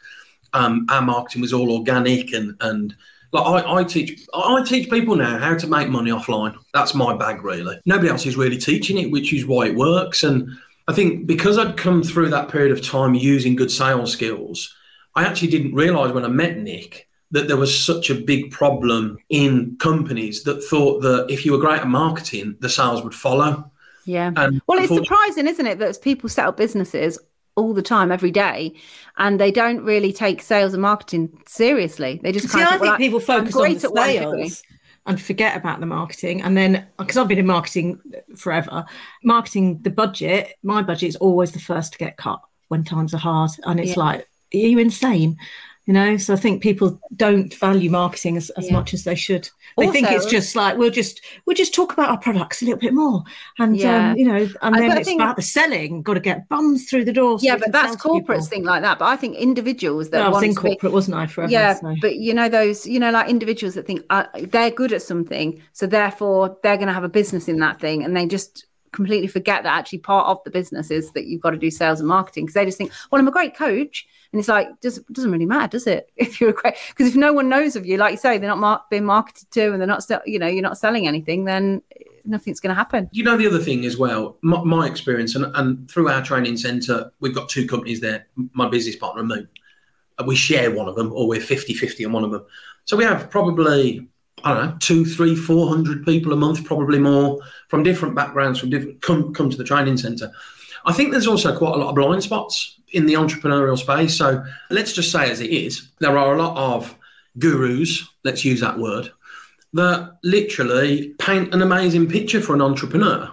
[0.53, 2.95] Um, our marketing was all organic, and and
[3.35, 6.55] like I, I teach, I teach people now how to make money offline.
[6.73, 7.79] That's my bag, really.
[7.85, 10.23] Nobody else is really teaching it, which is why it works.
[10.23, 10.49] And
[10.87, 14.73] I think because I'd come through that period of time using good sales skills,
[15.15, 19.17] I actually didn't realize when I met Nick that there was such a big problem
[19.29, 23.71] in companies that thought that if you were great at marketing, the sales would follow.
[24.05, 24.31] Yeah.
[24.35, 27.17] And Well, it's surprising, isn't it, that people set up businesses
[27.55, 28.73] all the time, every day,
[29.17, 32.19] and they don't really take sales and marketing seriously.
[32.21, 34.63] They just See, kind I of think people focus on the sales
[35.07, 36.41] and forget about the marketing.
[36.41, 38.01] And then, because I've been in marketing
[38.35, 38.85] forever,
[39.23, 43.17] marketing the budget, my budget is always the first to get cut when times are
[43.17, 43.51] hard.
[43.63, 44.03] And it's Yeah.
[44.03, 45.37] like, are you insane?
[45.87, 48.73] You know, so I think people don't value marketing as, as Yeah.
[48.73, 49.47] much as they should.
[49.77, 52.79] They think it's just like we'll just we'll just talk about our products a little
[52.79, 53.23] bit more,
[53.59, 54.11] and Yeah.
[54.11, 56.01] um, you know, and then it's think- about the selling.
[56.01, 57.37] Got to get bums through the door.
[57.37, 58.97] so Yeah, but that's corporates think like that.
[58.97, 61.27] But I think individuals that No, I was in to be- corporate, wasn't I?
[61.27, 61.51] Forever.
[61.51, 61.93] yeah, so.
[62.01, 65.61] but you know those, you know, like individuals that think uh, they're good at something,
[65.73, 69.27] so therefore they're going to have a business in that thing, and they just completely
[69.27, 72.07] forget that actually part of the business is that you've got to do sales and
[72.07, 75.31] marketing because they just think, well, I'm a great coach, and it's like does doesn't
[75.31, 76.11] really matter, does it?
[76.17, 78.49] If you're a great because if no one knows of you, like you say, they're
[78.49, 81.81] not mar- being marketed to, and they're not, you know, you're not selling anything, then
[82.25, 83.09] nothing's going to happen.
[83.13, 86.57] You know, the other thing as well, my, my experience, and, and through our training
[86.57, 89.47] centre, we've got two companies there, my business partner and me.
[90.25, 92.45] We share one of them, or we're 50 50 on one of them.
[92.83, 94.05] So we have probably,
[94.43, 98.59] I don't know, two, three, four hundred people a month, probably more, from different backgrounds,
[98.59, 100.29] from different, come, come to the training centre.
[100.85, 104.17] I think there's also quite a lot of blind spots in the entrepreneurial space.
[104.17, 106.95] So let's just say as it is, there are a lot of
[107.37, 109.11] gurus, let's use that word,
[109.73, 113.29] that literally paint an amazing picture for an entrepreneur.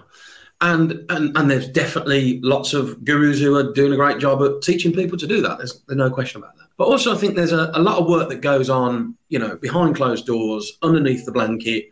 [0.60, 4.62] And, and and there's definitely lots of gurus who are doing a great job at
[4.62, 5.58] teaching people to do that.
[5.58, 6.68] There's, there's no question about that.
[6.76, 9.56] But also, I think there's a, a lot of work that goes on, you know,
[9.56, 11.88] behind closed doors, underneath the blanket,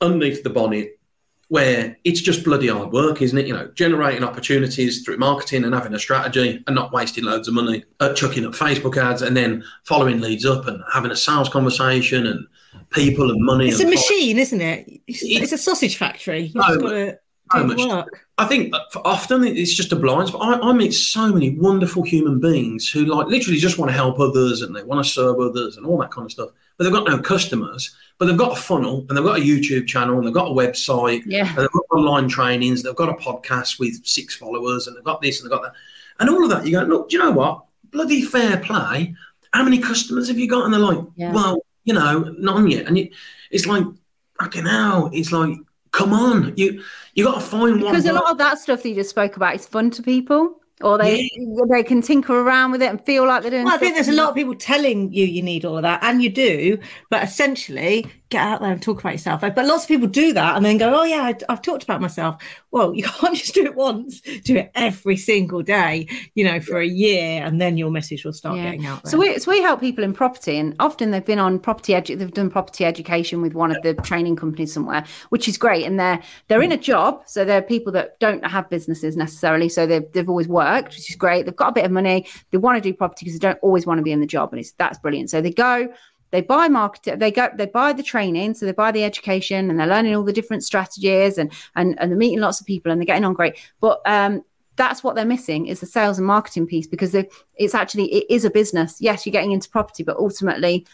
[0.00, 0.98] underneath the bonnet,
[1.48, 3.46] where it's just bloody hard work, isn't it?
[3.46, 7.54] You know, generating opportunities through marketing and having a strategy and not wasting loads of
[7.54, 11.48] money at chucking up Facebook ads and then following leads up and having a sales
[11.48, 12.46] conversation and
[12.90, 13.68] people and money.
[13.68, 15.00] It's and a fo- machine, isn't it?
[15.06, 16.44] It's, it's a sausage factory.
[16.44, 17.18] You've No, just got to
[17.52, 17.78] so much.
[17.78, 18.20] work.
[18.38, 20.60] I think for often it's just a blind spot.
[20.62, 24.18] I, I meet so many wonderful human beings who like literally just want to help
[24.18, 26.48] others and they want to serve others and all that kind of stuff.
[26.76, 29.86] But they've got no customers, but they've got a funnel and they've got a YouTube
[29.86, 31.48] channel and they've got a website Yeah.
[31.48, 32.82] and they've got online trainings.
[32.82, 35.74] They've got a podcast with six followers and they've got this and they've got that.
[36.20, 37.64] And all of that, you go, look, do you know what?
[37.90, 39.14] Bloody fair play.
[39.52, 40.64] How many customers have you got?
[40.64, 41.32] And they're like, Yeah.
[41.32, 42.86] well, you know, none yet.
[42.86, 42.98] And
[43.50, 43.84] it's like,
[44.40, 45.10] fucking hell.
[45.12, 45.56] It's like,
[45.92, 46.54] come on.
[46.56, 46.82] You
[47.14, 47.92] you got to find one.
[47.92, 50.60] Because a lot of that stuff that you just spoke about is fun to people,
[50.80, 51.30] or they
[51.70, 53.64] they can tinker around with it and feel like they're doing.
[53.64, 56.02] Well, I think there's a lot of people telling you you need all of that,
[56.02, 56.78] and you do,
[57.10, 59.40] but essentially get out there and talk about yourself.
[59.40, 62.00] But lots of people do that and then go, "Oh yeah, I, I've talked about
[62.00, 66.60] myself." Well, you can't just do it once; do it every single day, you know,
[66.60, 68.64] for a year, and then your message will start Yeah.
[68.64, 69.10] getting out there.
[69.12, 72.18] So we so we help people in property, and often they've been on property edu-
[72.18, 75.84] they've done property education with one of the training companies somewhere, which is great.
[75.86, 79.86] And they're they're in a job, so they're people that don't have businesses necessarily, so
[79.86, 81.46] they've they've always worked, which is great.
[81.46, 83.86] They've got a bit of money, they want to do property because they don't always
[83.86, 85.30] want to be in the job, and it's that's brilliant.
[85.30, 85.88] So they go.
[86.34, 89.78] They buy market, they go, they buy the training, so they buy the education, and
[89.78, 93.00] they're learning all the different strategies, and and and they're meeting lots of people, and
[93.00, 93.56] they're getting on great.
[93.78, 94.42] But um,
[94.74, 98.44] that's what they're missing is the sales and marketing piece because it's actually it is
[98.44, 98.96] a business.
[99.00, 100.84] Yes you're getting into property but ultimately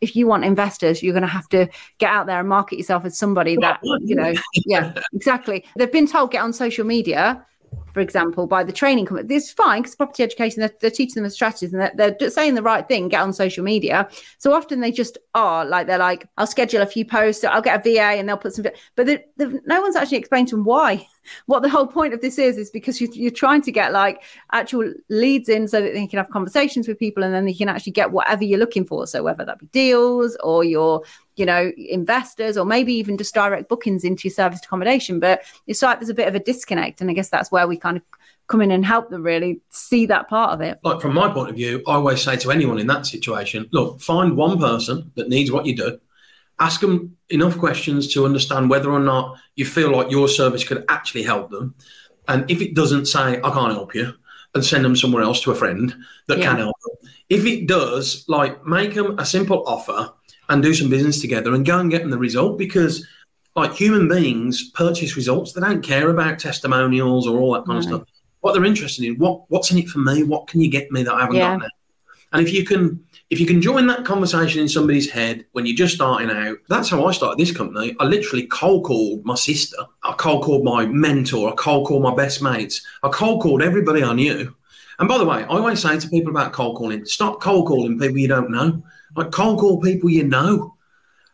[0.00, 3.04] if you want investors you're going to have to get out there and market yourself
[3.04, 4.32] as somebody that you know
[4.66, 5.64] yeah exactly.
[5.76, 7.44] They've been told get on social media
[7.92, 11.24] for example by the training company is fine because property education they're, they're teaching them
[11.24, 14.08] the strategies and they're, they're saying the right thing get on social media.
[14.38, 17.80] So often they just are like they're like i'll schedule a few posts i'll get
[17.86, 18.64] a va and they'll put some
[18.96, 21.06] but they- they've- no one's actually explained to them why.
[21.46, 24.22] What the whole point of this is is because you, you're trying to get like
[24.52, 27.70] actual leads in so that they can have conversations with people and then they can
[27.70, 29.06] actually get whatever you're looking for.
[29.06, 31.02] So whether that be deals or your
[31.36, 35.82] you know investors or maybe even just direct bookings into your serviced accommodation but it's
[35.82, 38.02] like there's a bit of a disconnect and i guess that's where we kind of
[38.46, 41.48] come in and help them really see that part of it like from my point
[41.50, 45.30] of view, I always say to anyone in that situation, look, find one person that
[45.30, 45.98] needs what you do,
[46.60, 50.84] ask them enough questions to understand whether or not you feel like your service could
[50.90, 51.74] actually help them.
[52.28, 54.12] And if it doesn't say, I can't help you,
[54.54, 55.94] and send them somewhere else to a friend
[56.28, 56.50] that Yeah.
[56.50, 57.10] can help them.
[57.30, 60.12] If it does, like make them a simple offer
[60.48, 63.06] and do some business together and go and get them the result because
[63.56, 65.52] like human beings purchase results.
[65.52, 68.02] They don't care about testimonials or all that kind of stuff.
[68.40, 70.22] What they're interested in, what what's in it for me?
[70.22, 71.52] What can you get me that I haven't Yeah.
[71.52, 71.68] got now?
[72.32, 75.76] And if you can if you can join that conversation in somebody's head when you're
[75.76, 77.96] just starting out, that's how I started this company.
[77.98, 82.14] I literally cold called my sister, I cold called my mentor, I cold called my
[82.14, 84.54] best mates, I cold called everybody I knew.
[84.98, 87.98] And by the way, I always say to people about cold calling, stop cold calling
[87.98, 88.82] people you don't know.
[89.16, 90.74] Like cold call people you know.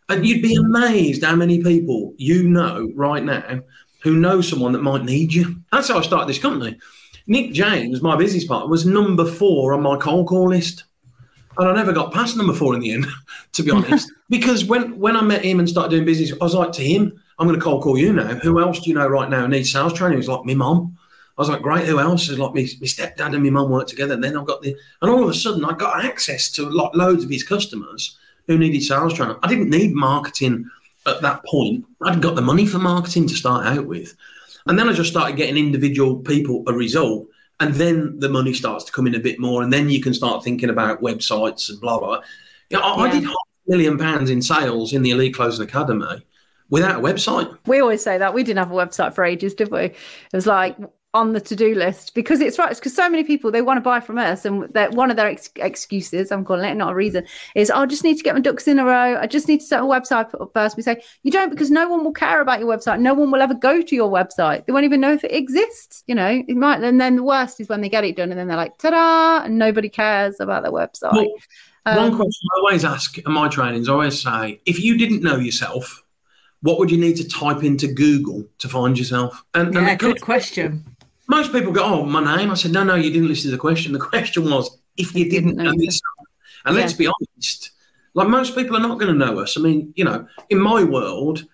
[0.09, 3.61] And you'd be amazed how many people you know right now
[4.03, 5.57] who know someone that might need you.
[5.71, 6.79] That's how I started this company.
[7.27, 10.85] Nick James, my business partner, was number four on my cold call list.
[11.59, 13.07] And I never got past number four in the end,
[13.53, 14.11] to be honest.
[14.29, 17.13] because when, when I met him and started doing business, I was like to him,
[17.39, 18.35] I'm going to cold call you now.
[18.37, 20.15] Who else do you know right now needs sales training?
[20.15, 20.97] He was like, my mum.
[21.41, 22.29] I was like, great, who else?
[22.29, 24.13] Is like, my, my stepdad and my mum work together.
[24.13, 26.95] And then I've got the, and all of a sudden I got access to like
[26.95, 29.39] loads of his customers who needed sales training.
[29.43, 30.69] I didn't need marketing
[31.07, 31.87] at that point.
[32.03, 34.15] I'd got the money for marketing to start out with.
[34.67, 37.27] And then I just started getting individual people a result.
[37.59, 39.63] And then the money starts to come in a bit more.
[39.63, 42.23] And then you can start thinking about websites and blah, blah, blah.
[42.69, 45.65] You know, I, I did half a million pounds in sales in the Elite Closing
[45.65, 46.23] Academy
[46.69, 47.57] without a website.
[47.67, 49.85] We always say that we didn't have a website for ages, did we?
[49.85, 49.97] It
[50.35, 50.77] was like
[51.13, 52.75] on the to-do list because it's right.
[52.75, 55.27] Because so many people they want to buy from us, and that one of their
[55.27, 58.35] ex- excuses, I'm calling it not a reason, is "Oh, I just need to get
[58.35, 59.19] my ducks in a row.
[59.19, 60.77] I just need to set a website up first.
[60.77, 63.01] We say you don't because no one will care about your website.
[63.01, 64.67] No one will ever go to your website.
[64.67, 66.05] They won't even know if it exists.
[66.07, 66.83] You know, it might.
[66.83, 69.45] And then the worst is when they get it done, and then they're like, "Ta-da!"
[69.45, 71.13] and nobody cares about their website.
[71.13, 71.35] Well,
[71.87, 75.23] One Um, question I always ask in my trainings, I always say, if you didn't
[75.23, 76.05] know yourself,
[76.63, 79.43] what would you need to type into Google to find yourself?
[79.55, 80.85] And, and yeah, the co- good question.
[81.31, 83.61] Most people go, "Oh, my name." I said, "No, no, you didn't listen to the
[83.61, 83.93] question.
[83.93, 86.27] The question was if you didn't know yourself."
[86.67, 87.71] And let's be honest,
[88.15, 89.57] like most people are not going to know us.
[89.57, 91.47] I mean, you know, in my world,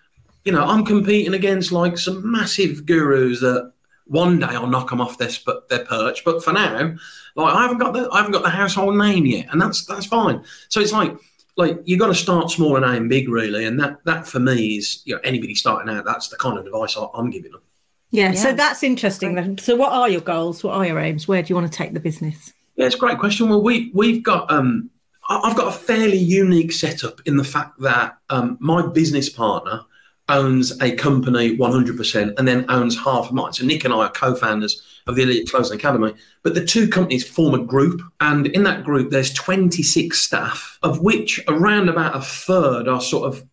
[0.43, 3.71] you know, I'm competing against like some massive gurus that
[4.05, 6.25] one day I'll knock them off their sp- their perch.
[6.25, 6.95] But for now,
[7.35, 10.07] like I haven't got the I haven't got the household name yet, and that's that's
[10.07, 10.43] fine.
[10.69, 11.15] So it's like
[11.55, 13.65] like you got to start small and aim big, really.
[13.65, 16.05] And that that for me is you know anybody starting out.
[16.05, 17.61] That's the kind of advice I, I'm giving them.
[18.11, 19.35] Yeah, so that's interesting.
[19.35, 19.57] then.
[19.57, 20.63] So, what are your goals?
[20.63, 21.27] What are your aims?
[21.27, 22.53] Where do you want to take the business?
[22.75, 23.49] Yeah, it's a great question.
[23.49, 24.89] Well, we we've got um,
[25.29, 29.81] I- I've got a fairly unique setup in the fact that um, my business partner
[30.29, 33.53] owns a company 100% and then owns half of mine.
[33.53, 37.25] So Nick and I are co-founders of the Elite Closing Academy, but the two companies
[37.25, 42.19] form a group, and in that group there's 26 staff, of which around about a
[42.21, 43.45] third are sort of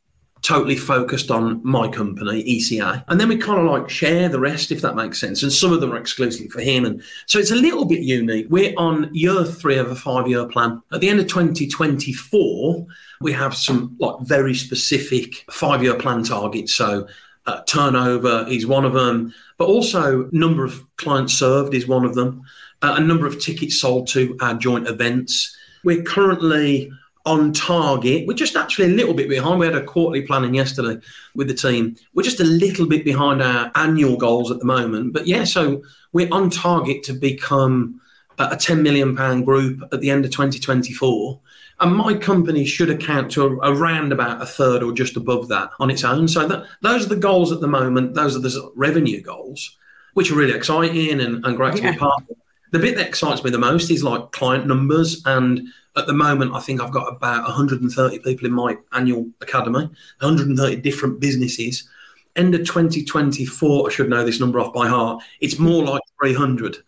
[0.45, 3.03] totally focused on my company, ECA.
[3.09, 5.43] And then we kind of like share the rest, if that makes sense.
[5.43, 6.85] And some of them are exclusively for him.
[6.85, 8.47] And so it's a little bit unique.
[8.51, 10.83] We're on year three of a five year plan.
[10.93, 12.87] At the end of 2024,
[13.23, 16.75] we have some like very specific five year plan targets.
[16.75, 17.09] So
[17.47, 22.15] uh, turnover is one of them, but also number of clients served is one of
[22.15, 22.43] them,
[22.83, 25.57] uh, a number of tickets sold to our joint events.
[25.85, 26.91] We're currently
[27.27, 28.27] on target.
[28.27, 29.59] We're just actually a little bit behind.
[29.59, 31.01] We had a quarterly planning yesterday
[31.35, 31.97] with the team.
[32.13, 35.13] We're just a little bit behind our annual goals at the moment.
[35.13, 35.83] But yeah, so
[36.13, 38.01] we're on target to become
[38.39, 41.41] a a 10 million pound group at the end of 2024.
[41.81, 45.71] And my company should account to a- around about a third or just above that
[45.81, 46.29] on its own.
[46.29, 48.15] So that, those are the goals at the moment.
[48.15, 49.77] Those are the revenue goals,
[50.15, 52.37] which are really exciting and, and great to be part of.
[52.71, 55.23] The bit that excites me the most is like client numbers.
[55.27, 59.85] And at the moment, I think I've got about 130 people in my annual academy,
[60.21, 61.89] 130 different businesses.
[62.37, 65.23] End of 2024, I should know this number off by heart.
[65.41, 66.79] It's more like 300.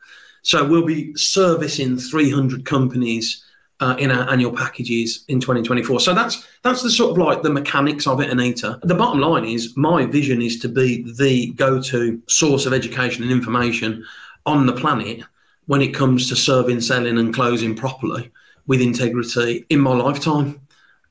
[0.43, 3.45] So we'll be servicing 300 companies
[3.79, 6.01] uh, in our annual packages in 2024.
[6.01, 8.81] So that's that's the sort of like the mechanics of it, Anita.
[8.83, 13.31] The bottom line is my vision is to be the go-to source of education and
[13.31, 14.05] information
[14.47, 15.21] on the planet
[15.67, 18.33] when it comes to serving, selling, and closing properly
[18.67, 20.61] with integrity in my lifetime.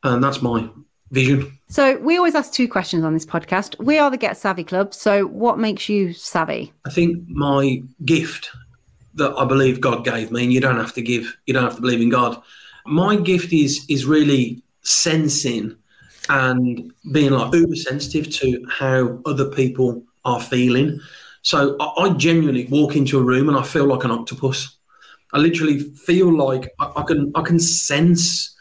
[0.03, 0.69] And that's my
[1.11, 1.57] vision.
[1.67, 3.77] So we always ask two questions on this podcast.
[3.83, 4.93] We are the Get Savvy Club.
[4.93, 6.73] So what makes you savvy?
[6.85, 8.51] I think my gift
[9.15, 11.75] that I believe God gave me, and you don't have to give, you don't have
[11.75, 12.41] to believe in God.
[12.85, 15.75] My gift is is really sensing
[16.29, 20.99] and being like uber sensitive to how other people are feeling.
[21.41, 24.77] So I, I genuinely walk into a room and I feel like an octopus.
[25.33, 28.55] I literally feel like I, I can I can sense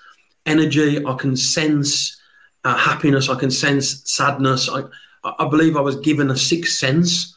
[0.47, 1.05] energy.
[1.05, 2.21] I can sense
[2.65, 3.29] uh, happiness.
[3.29, 4.69] I can sense sadness.
[4.69, 4.83] I
[5.25, 7.35] I believe I was given a sixth sense,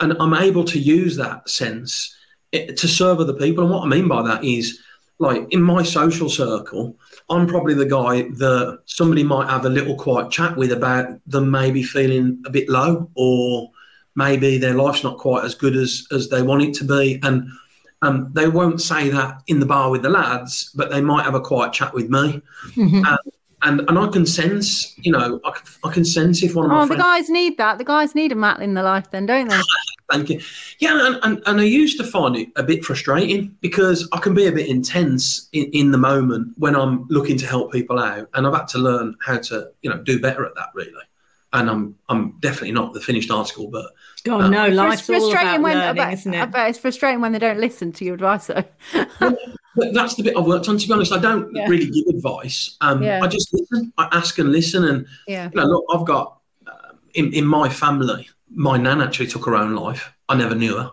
[0.00, 2.14] and I'm able to use that sense
[2.52, 3.64] eh, to serve other people.
[3.64, 4.80] And what I mean by that is,
[5.18, 6.96] like in my social circle,
[7.30, 11.50] I'm probably the guy that somebody might have a little quiet chat with about them
[11.50, 13.70] maybe feeling a bit low or
[14.16, 17.48] maybe their life's not quite as good as as they want it to be and
[18.02, 21.34] um, they won't say that in the bar with the lads but they might have
[21.34, 22.40] a quiet chat with me
[22.74, 23.02] Mm-hmm.
[23.04, 23.18] and,
[23.62, 26.70] and and I can sense you know I can, I can sense if one of
[26.70, 27.78] my Oh, the friends guys need that.
[27.78, 29.60] The guys need a Matt in their life, then, don't they?
[30.12, 30.40] Thank you.
[30.78, 34.32] Yeah, and, and, and I used to find it a bit frustrating because I can
[34.32, 38.26] be a bit intense in, in the moment when I'm looking to help people out,
[38.32, 40.92] and I've had to learn how to, you know, do better at that really.
[41.52, 43.90] And I'm I'm definitely not the finished article, but
[44.24, 46.50] God, no, It's life's all about frustrating when learning, bet, isn't it?
[46.50, 48.46] bet it's frustrating when they don't listen to your advice.
[48.48, 48.64] Though.
[49.76, 50.78] but that's the bit I've worked on.
[50.78, 51.68] To be honest, I don't Yeah.
[51.68, 52.76] really give advice.
[52.80, 53.20] Um, Yeah.
[53.22, 53.92] I just listen.
[53.98, 55.50] I ask and listen, and Yeah.
[55.52, 58.28] you know, look, I've got uh, in in my family.
[58.50, 60.12] My nan actually took her own life.
[60.28, 60.90] I never knew her.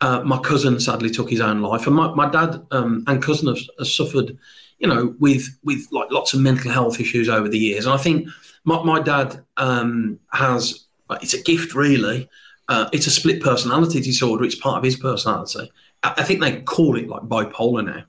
[0.00, 3.46] Uh, my cousin sadly took his own life, and my, my dad um, and cousin
[3.48, 4.36] have, have suffered,
[4.78, 7.86] you know, with with like lots of mental health issues over the years.
[7.86, 8.28] And I think
[8.64, 10.86] my, my dad um, has
[11.20, 12.28] it's a gift, really.
[12.72, 14.44] Uh, it's a split personality disorder.
[14.44, 15.70] It's part of his personality.
[16.02, 18.02] I, I think they call it like bipolar now.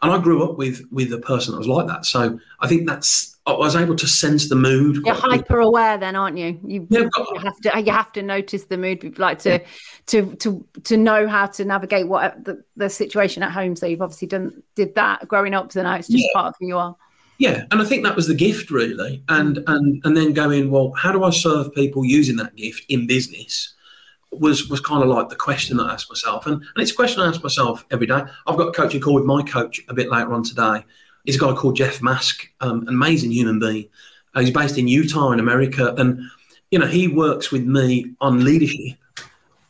[0.00, 2.86] And I grew up with with a person that was like that, so I think
[2.88, 5.04] that's I was able to sense the mood.
[5.04, 6.60] You're hyper aware, then, aren't you?
[6.64, 9.58] You, Yeah, you got- have to you have to notice the mood, like to
[10.06, 13.74] to to to know how to navigate what the, the situation at home.
[13.74, 16.30] So you've obviously done did that growing up, so now it's just Yeah.
[16.34, 16.94] part of who you are.
[17.38, 20.92] Yeah, and I think that was the gift really, and and and then going well,
[20.96, 23.74] how do I serve people using that gift in business?
[24.30, 26.94] Was was kind of like the question that I asked myself, and, and it's a
[26.94, 28.20] question I ask myself every day.
[28.46, 30.84] I've got a coaching call with my coach a bit later on today.
[31.24, 33.88] He's a guy called Jeff Mask, um, amazing human being.
[34.34, 36.20] Uh, he's based in Utah in America, and
[36.70, 38.98] you know he works with me on leadership.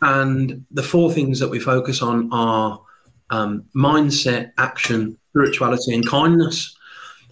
[0.03, 2.81] And the four things that we focus on are
[3.31, 6.77] um, mindset, action, spirituality, and kindness.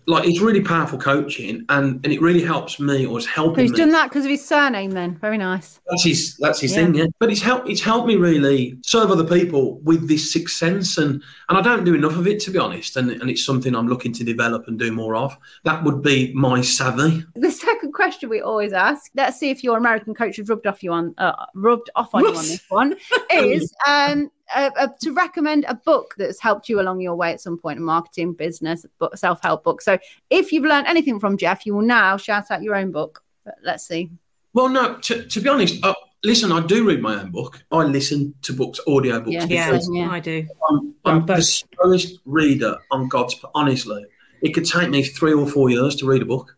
[0.09, 3.73] Like it's really powerful coaching, and and it really helps me, or it's helping He's
[3.73, 3.79] me.
[3.79, 4.93] done that because of his surname.
[4.93, 5.81] Then very nice.
[5.89, 6.85] That's his that's his Yeah.
[6.85, 7.07] thing, yeah.
[7.19, 11.23] But it's helped it's helped me really serve other people with this sixth sense and
[11.49, 12.97] and I don't do enough of it to be honest.
[12.97, 15.37] And and it's something I'm looking to develop and do more of.
[15.65, 17.25] That would be my savvy.
[17.35, 20.83] The second question we always ask, let's see if your American coach has rubbed off
[20.83, 22.97] you on uh, rubbed off on you on this one,
[23.33, 27.41] is um uh, uh, to recommend a book that's helped you along your way at
[27.41, 29.83] some point in marketing, business, book, self help book.
[29.83, 29.99] So
[30.31, 33.23] if you've learned anything from Jeff, you will now shout out your own book.
[33.45, 34.11] But let's see.
[34.53, 35.95] Well, no, to, to be honest, uh,
[36.25, 37.63] listen, I do read my own book.
[37.71, 39.33] I listen to books, audio books.
[39.33, 39.47] Yeah.
[39.49, 40.11] Yeah, Yeah.
[40.11, 40.47] I do.
[40.71, 43.37] I'm, I'm the slowest reader on God's.
[43.55, 44.05] Honestly,
[44.43, 46.57] it could take me three or four years to read a book.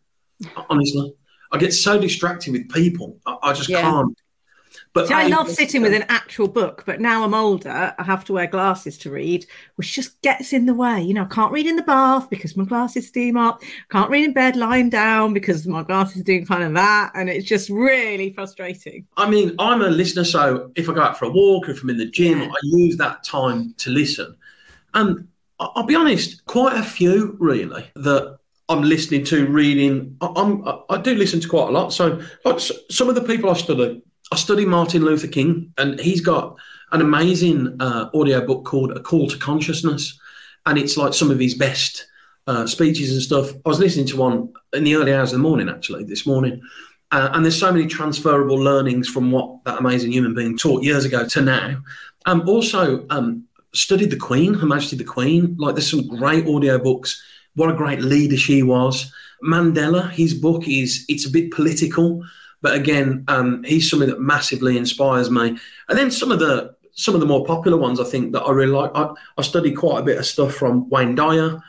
[0.69, 1.15] Honestly,
[1.51, 3.81] I get so distracted with people, I, I just Yeah.
[3.81, 4.17] can't.
[4.99, 8.25] But See, I love sitting with an actual book, but now I'm older, I have
[8.25, 9.47] to wear glasses to read,
[9.77, 11.01] which just gets in the way.
[11.01, 13.63] You know, I can't read in the bath because my glasses steam up.
[13.91, 17.47] Can't read in bed lying down because my glasses doing kind of that, and it's
[17.47, 19.07] just really frustrating.
[19.17, 21.83] I mean, I'm a listener, so if I go out for a walk, or if
[21.83, 22.49] I'm in the gym, Yeah.
[22.49, 24.35] I use that time to listen.
[24.95, 25.29] And
[25.61, 28.39] I- I'll be honest, quite a few really that
[28.69, 30.17] I'm listening to, reading.
[30.21, 31.93] I- I'm, I- I do listen to quite a lot.
[31.93, 35.99] So, uh, like some of the people I study, I study Martin Luther King, and
[35.99, 36.57] he's got
[36.93, 40.19] an amazing uh, audio book called A Call to Consciousness,
[40.67, 42.07] and it's like some of his best
[42.47, 43.51] uh, speeches and stuff.
[43.65, 46.61] I was listening to one in the early hours of the morning, actually, this morning.
[47.11, 51.07] Uh, and there's so many transferable learnings from what that amazing human being taught years
[51.07, 51.81] ago to now.
[52.27, 55.57] Um, also, um, studied the Queen, Her Majesty the Queen.
[55.59, 57.23] Like, there's some great audio books.
[57.55, 59.11] What a great leader she was.
[59.43, 62.25] Mandela, his book is it's a bit political,
[62.61, 65.59] but again, um, he's something that massively inspires me.
[65.89, 68.51] And then some of the some of the more popular ones, I think that I
[68.51, 68.91] really like.
[68.95, 71.61] I, I studied quite a bit of stuff from Wayne Dyer.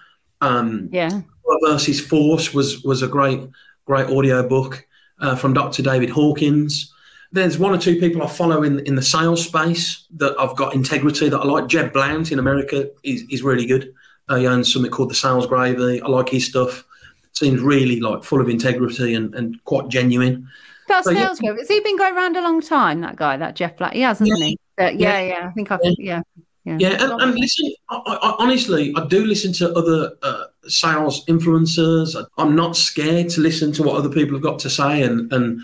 [0.41, 1.21] Um, Yeah.
[1.63, 3.41] Versus Force was was a great
[3.85, 4.85] great audio book
[5.19, 5.81] uh, from Dr.
[5.81, 6.93] David Hawkins.
[7.31, 10.75] There's one or two people I follow in in the sales space that I've got
[10.75, 11.67] integrity that I like.
[11.67, 13.93] Jeb Blount in America is, is really good.
[14.27, 16.01] Uh, he owns something called the Sales Gravy.
[16.01, 16.85] I like his stuff.
[17.33, 20.47] Seems really like full of integrity and, and quite genuine.
[20.89, 21.25] That So, yeah.
[21.25, 21.53] sales guy.
[21.53, 23.01] Has he been going around a long time?
[23.01, 23.93] That guy, that Jeff Black.
[23.93, 24.59] He has, hasn't he?
[24.77, 25.79] Uh, yeah, yeah, I think I've.
[25.83, 26.21] Yeah.
[26.65, 26.77] Yeah.
[26.77, 32.21] Yeah, and, and listen, I, I, honestly, I do listen to other uh, sales influencers.
[32.21, 35.31] I, I'm not scared to listen to what other people have got to say, and
[35.31, 35.61] and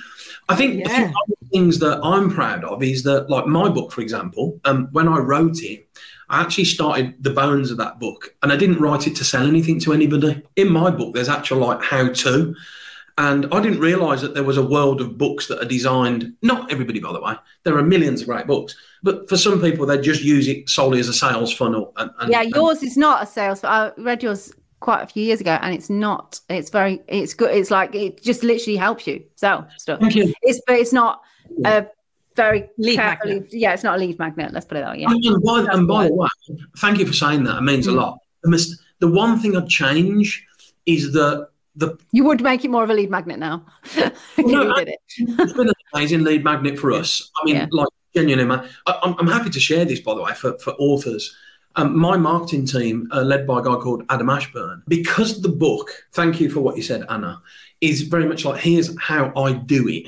[0.48, 3.92] I think a few other things that I'm proud of is that, like my book,
[3.92, 5.88] for example, um, when I wrote it,
[6.30, 9.46] I actually started the bones of that book, and I didn't write it to sell
[9.46, 10.42] anything to anybody.
[10.56, 12.56] In my book, there's actual like how to.
[13.18, 16.70] And I didn't realize that there was a world of books that are designed, not
[16.72, 19.98] everybody, by the way, there are millions of great books, but for some people, they
[20.02, 21.94] just use it solely as a sales funnel.
[21.96, 23.64] And, and, Yeah, and- yours is not a sales.
[23.64, 24.52] I read yours
[24.82, 26.42] quite a few years ago, and it's not.
[26.50, 27.02] It's very.
[27.08, 27.56] It's good.
[27.56, 30.00] It's like it just literally helps you sell stuff.
[30.02, 30.34] Thank you.
[30.42, 31.22] It's but it's not
[31.64, 31.88] a
[32.36, 33.34] very Lead carefully.
[33.36, 33.54] magnet.
[33.54, 34.52] Yeah, it's not a lead magnet.
[34.52, 35.00] Let's put it that way.
[35.04, 35.10] Yeah.
[35.12, 36.28] And, and by, and by the way,
[36.80, 37.58] thank you for saying that.
[37.60, 37.96] It means a Mm.
[37.96, 38.20] lot.
[38.44, 40.46] The, mis- the one thing I'd change
[40.86, 43.66] is that the You would make it more of a lead magnet now.
[44.38, 45.00] No, did it.
[45.18, 47.32] it's been an amazing lead magnet for us.
[47.42, 47.68] I mean, Yeah.
[47.72, 48.68] like genuinely, man.
[48.86, 51.36] I, I'm, I'm happy to share this, by the way, for, for authors.
[51.78, 55.90] Um, my marketing team, uh, led by a guy called Adam Ashburn, because the book,
[56.14, 57.42] thank you for what you said, Anna,
[57.82, 60.08] is very much like here's how I do it.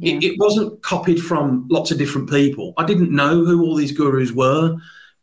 [0.00, 2.72] It, it wasn't copied from lots of different people.
[2.76, 4.76] I didn't know who all these gurus were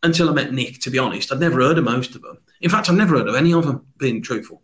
[0.03, 1.31] until I met Nick, to be honest.
[1.31, 2.37] I'd never heard of most of them.
[2.61, 4.63] In fact, I've never heard of any of them, being truthful.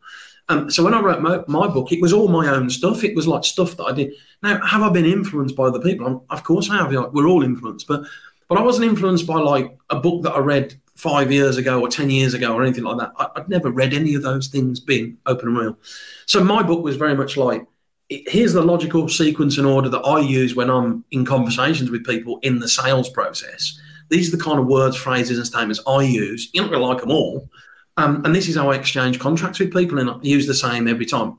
[0.49, 3.03] Um, so when I wrote my, my book, it was all my own stuff.
[3.03, 4.13] It was like stuff that I did.
[4.43, 6.07] Now, have I been influenced by other people?
[6.07, 6.91] Um, of course I have.
[6.91, 8.03] We're all influenced, but
[8.49, 11.87] but I wasn't influenced by like a book that I read five years ago or
[11.87, 13.11] ten years ago or anything like that.
[13.17, 15.77] I, I'd never read any of those things, being open and real.
[16.25, 17.65] So my book was very much like
[18.09, 22.39] here's the logical sequence and order that I use when I'm in conversations with people
[22.41, 23.79] in the sales process.
[24.09, 26.49] These are the kind of words, phrases, and statements I use.
[26.53, 27.49] You're not going to like them all.
[27.97, 30.87] Um, and this is how I exchange contracts with people, and I use the same
[30.87, 31.37] every time.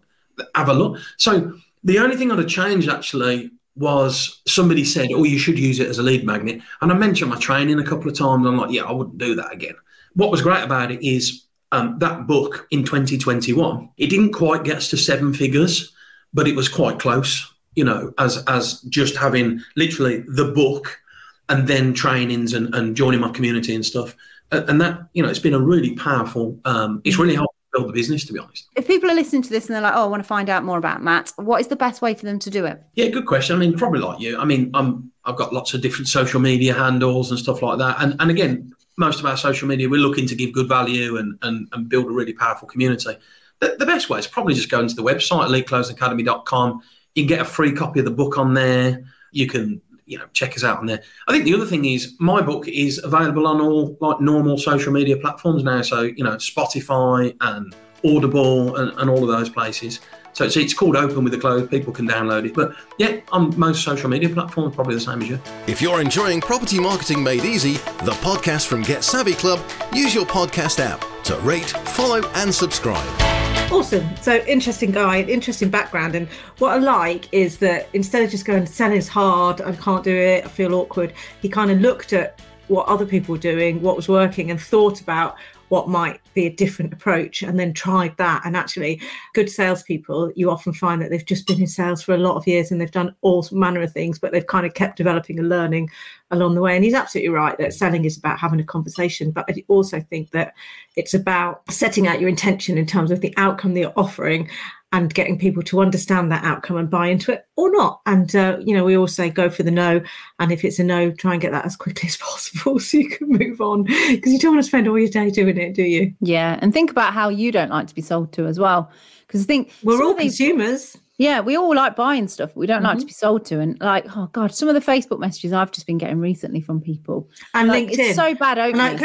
[0.55, 0.99] Have a look.
[1.17, 5.81] So the only thing I'd have changed actually was somebody said, "Oh, you should use
[5.81, 8.47] it as a lead magnet," and I mentioned my training a couple of times.
[8.47, 9.75] I'm like, "Yeah, I wouldn't do that again."
[10.15, 13.89] What was great about it is um, that book in 2021.
[13.97, 15.93] It didn't quite get us to seven figures,
[16.35, 17.49] but it was quite close.
[17.75, 21.01] You know, as as just having literally the book
[21.49, 24.15] and then trainings and, and joining my community and stuff.
[24.53, 27.93] And that, you know, it's been a really powerful, um, it's really helped build the
[27.93, 28.69] business, to be honest.
[28.77, 30.63] If people are listening to this and they're like, "Oh, I want to find out
[30.63, 32.83] more about Matt," what is the best way for them to do it?
[32.95, 33.57] Yeah, good question.
[33.57, 34.39] I mean, probably like you.
[34.39, 37.97] I mean, I'm, I've got lots of different social media handles and stuff like that.
[38.01, 41.39] And, and again, most of our social media, we're looking to give good value and,
[41.43, 43.17] and, and build a really powerful community.
[43.61, 46.83] the, the best way is probably just going to the website, eliteclosingacademy.com.
[47.15, 49.05] You can get a free copy of the book on there.
[49.33, 51.03] You can you know check us out on there.
[51.29, 54.93] I think the other thing is my book is available on all like normal social
[54.93, 55.83] media platforms now.
[55.83, 57.75] So you know Spotify and
[58.05, 60.01] Audible and, and all of those places.
[60.35, 61.69] So it's, it's called Open with the Close.
[61.69, 62.55] People can download it.
[62.55, 65.39] But yeah, on most social media platforms, probably the same as you.
[65.67, 67.75] If you're enjoying Property Marketing Made Easy,
[68.05, 69.61] the podcast from Get Savvy Club,
[69.93, 73.42] use your podcast app to rate, follow, and subscribe.
[73.73, 74.07] Awesome.
[74.19, 76.15] So interesting guy, interesting background.
[76.15, 80.05] And what I like is that instead of just going, selling is hard, I can't
[80.05, 83.81] do it, I feel awkward, he kind of looked at what other people were doing,
[83.81, 85.37] what was working, and thought about
[85.71, 88.43] what might be a different approach and then tried that.
[88.45, 89.01] And actually,
[89.33, 92.47] good salespeople, you often find that they've just been in sales for a lot of
[92.47, 95.49] years and they've done all manner of things, but they've kind of kept developing and
[95.49, 95.89] learning
[96.33, 96.75] along the way.
[96.75, 100.31] And he's absolutely right that selling is about having a conversation, but I also think
[100.31, 100.55] that
[100.97, 104.51] it's about setting out your intention in terms of the outcome that you're offering
[104.93, 108.01] and getting people to understand that outcome and buy into it or not.
[108.05, 110.03] And, uh, you know, we all say go for the no.
[110.39, 113.09] And if it's a no, try and get that as quickly as possible so you
[113.09, 115.83] can move on because you don't want to spend all your day doing it, do
[115.83, 116.15] you?
[116.21, 116.59] Yeah.
[116.61, 118.91] And think about how you don't like to be sold to as well.
[119.27, 120.99] Because I think we're all these, consumers.
[121.19, 122.51] Yeah, we all like buying stuff.
[122.57, 122.87] We don't mm-hmm.
[122.87, 123.07] like to mm-hmm.
[123.07, 125.99] be sold to, and like, oh god, some of the Facebook messages I've just been
[125.99, 127.99] getting recently from people and like, LinkedIn.
[127.99, 128.59] It's so bad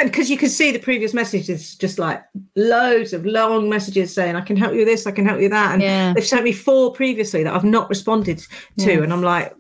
[0.06, 2.24] because you can see the previous messages, just like
[2.56, 5.46] loads of long messages saying, "I can help you with this, I can help you
[5.46, 6.14] with that," and yeah.
[6.14, 8.42] they've sent me four previously that I've not responded
[8.80, 9.04] to, yeah.
[9.04, 9.54] and I'm like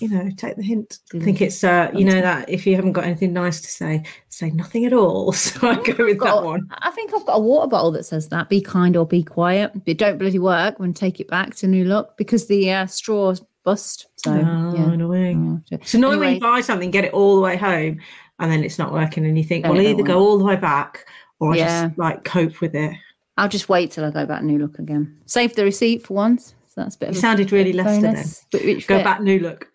[0.00, 0.98] you know, take the hint.
[1.14, 4.04] I think it's, uh, you know, that if you haven't got anything nice to say,
[4.28, 5.32] say nothing at all.
[5.44, 6.68] So I go with that one.
[6.78, 9.72] I think I've got a water bottle that says that be kind or be quiet.
[9.86, 13.42] It don't bloody work when take it back to New Look because the uh, straws
[13.62, 14.06] bust.
[14.16, 14.92] So, oh, yeah.
[14.92, 15.62] annoying.
[15.62, 18.00] Oh, it's annoying anyway, when you buy something, get it all the way home,
[18.38, 21.06] and then it's not working, and you think, well, either go all the way back
[21.40, 22.96] or I just like cope with it.
[23.36, 25.20] I'll just wait till I go back to New Look again.
[25.26, 26.54] Save the receipt for once.
[26.74, 27.08] So that's a bit.
[27.10, 28.12] You sounded really Leicester
[28.50, 28.80] then.
[28.88, 29.70] Go back New Look.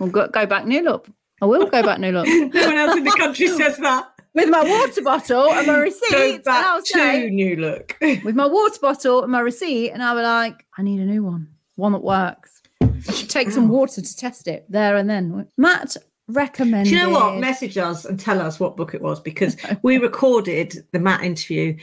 [0.00, 1.06] We'll go, go back New Look.
[1.40, 2.26] I will go back New Look.
[2.54, 4.08] no one else in the country says that.
[4.34, 6.10] With my water bottle and my receipt.
[6.10, 7.96] Go back and I'll say, to New Look.
[8.00, 11.22] with my water bottle and my receipt, and I'll be like, I need a new
[11.22, 12.62] one, one that works.
[12.80, 15.46] I should take some water to test it there and then.
[15.56, 15.96] Matt
[16.26, 16.90] recommended.
[16.90, 17.38] Do you know what?
[17.38, 21.76] Message us and tell us what book it was because we recorded the Matt interview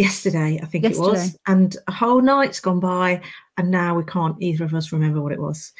[0.00, 1.06] yesterday, I think yesterday.
[1.06, 3.20] it was, and a whole night's gone by,
[3.56, 5.72] and now we can't either of us remember what it was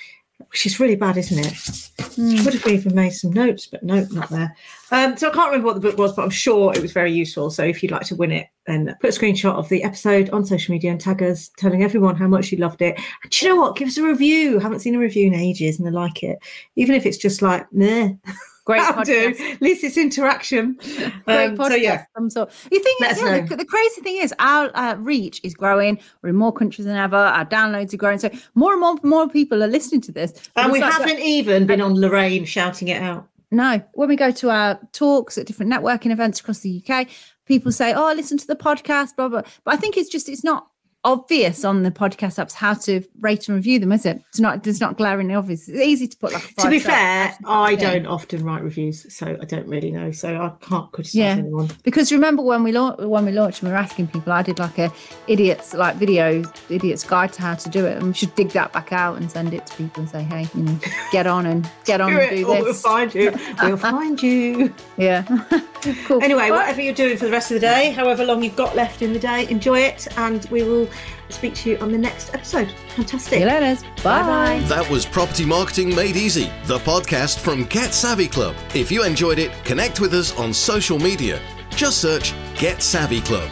[0.49, 1.53] which is really bad, isn't it?
[1.53, 2.45] Mm.
[2.45, 4.57] Would have even made some notes, but no, not there.
[4.91, 7.13] Um, so I can't remember what the book was, but I'm sure it was very
[7.13, 7.51] useful.
[7.51, 10.45] So if you'd like to win it, then put a screenshot of the episode on
[10.45, 12.99] social media and tag us, telling everyone how much you loved it.
[13.23, 13.77] And do you know what?
[13.77, 14.59] Give us a review.
[14.59, 16.39] I haven't seen a review in ages, and I like it,
[16.77, 18.15] even if it's just like meh.
[18.65, 19.05] Great podcast.
[19.37, 19.53] Do.
[19.53, 20.75] At least it's interaction.
[21.25, 21.69] Great um, podcast.
[21.69, 22.05] So, yeah.
[22.17, 22.53] Some sort.
[22.71, 25.99] You think yeah, the, the, crazy thing is our uh, reach is growing.
[26.23, 27.17] We're in more countries than ever.
[27.17, 28.19] Our downloads are growing.
[28.19, 30.33] So more and more more people are listening to this.
[30.57, 33.27] And we like haven't even been on Lorraine shouting it out.
[33.51, 37.09] No, when we go to our talks at different networking events across the UK,
[37.47, 39.43] people say, "Oh, listen to the podcast." Blah blah.
[39.65, 40.70] But I think it's just it's not
[41.03, 44.23] obvious on the podcast apps how to rate and review them, is it?
[44.29, 45.69] It's not it's not glaringly obvious.
[45.69, 49.45] It's easy to put like To be fair, I don't often write reviews, so I
[49.45, 50.11] don't really know.
[50.11, 51.31] So I can't criticize yeah.
[51.33, 51.71] anyone.
[51.83, 54.59] Because remember when we launched when we launched and we were asking people, I did
[54.59, 54.93] like a
[55.27, 57.97] idiots like video idiots guide to how to do it.
[57.97, 60.49] And we should dig that back out and send it to people and say, hey,
[60.55, 60.79] you know,
[61.13, 62.63] get on and get on and do this.
[62.63, 63.33] We'll find you.
[63.63, 64.75] we'll find you.
[64.99, 65.23] Yeah.
[66.05, 66.23] cool.
[66.23, 69.01] Anyway, whatever you're doing for the rest of the day, however long you've got left
[69.01, 70.89] in the day, enjoy it and we will
[71.33, 72.73] speak to you on the next episode.
[72.97, 73.35] Fantastic.
[73.35, 73.81] See you later.
[74.03, 74.61] Bye bye.
[74.69, 78.57] That was Property Marketing Made Easy, the podcast from Get Savvy Club.
[78.75, 81.41] If you enjoyed it, connect with us on social media.
[81.71, 83.51] Just search Get Savvy Club.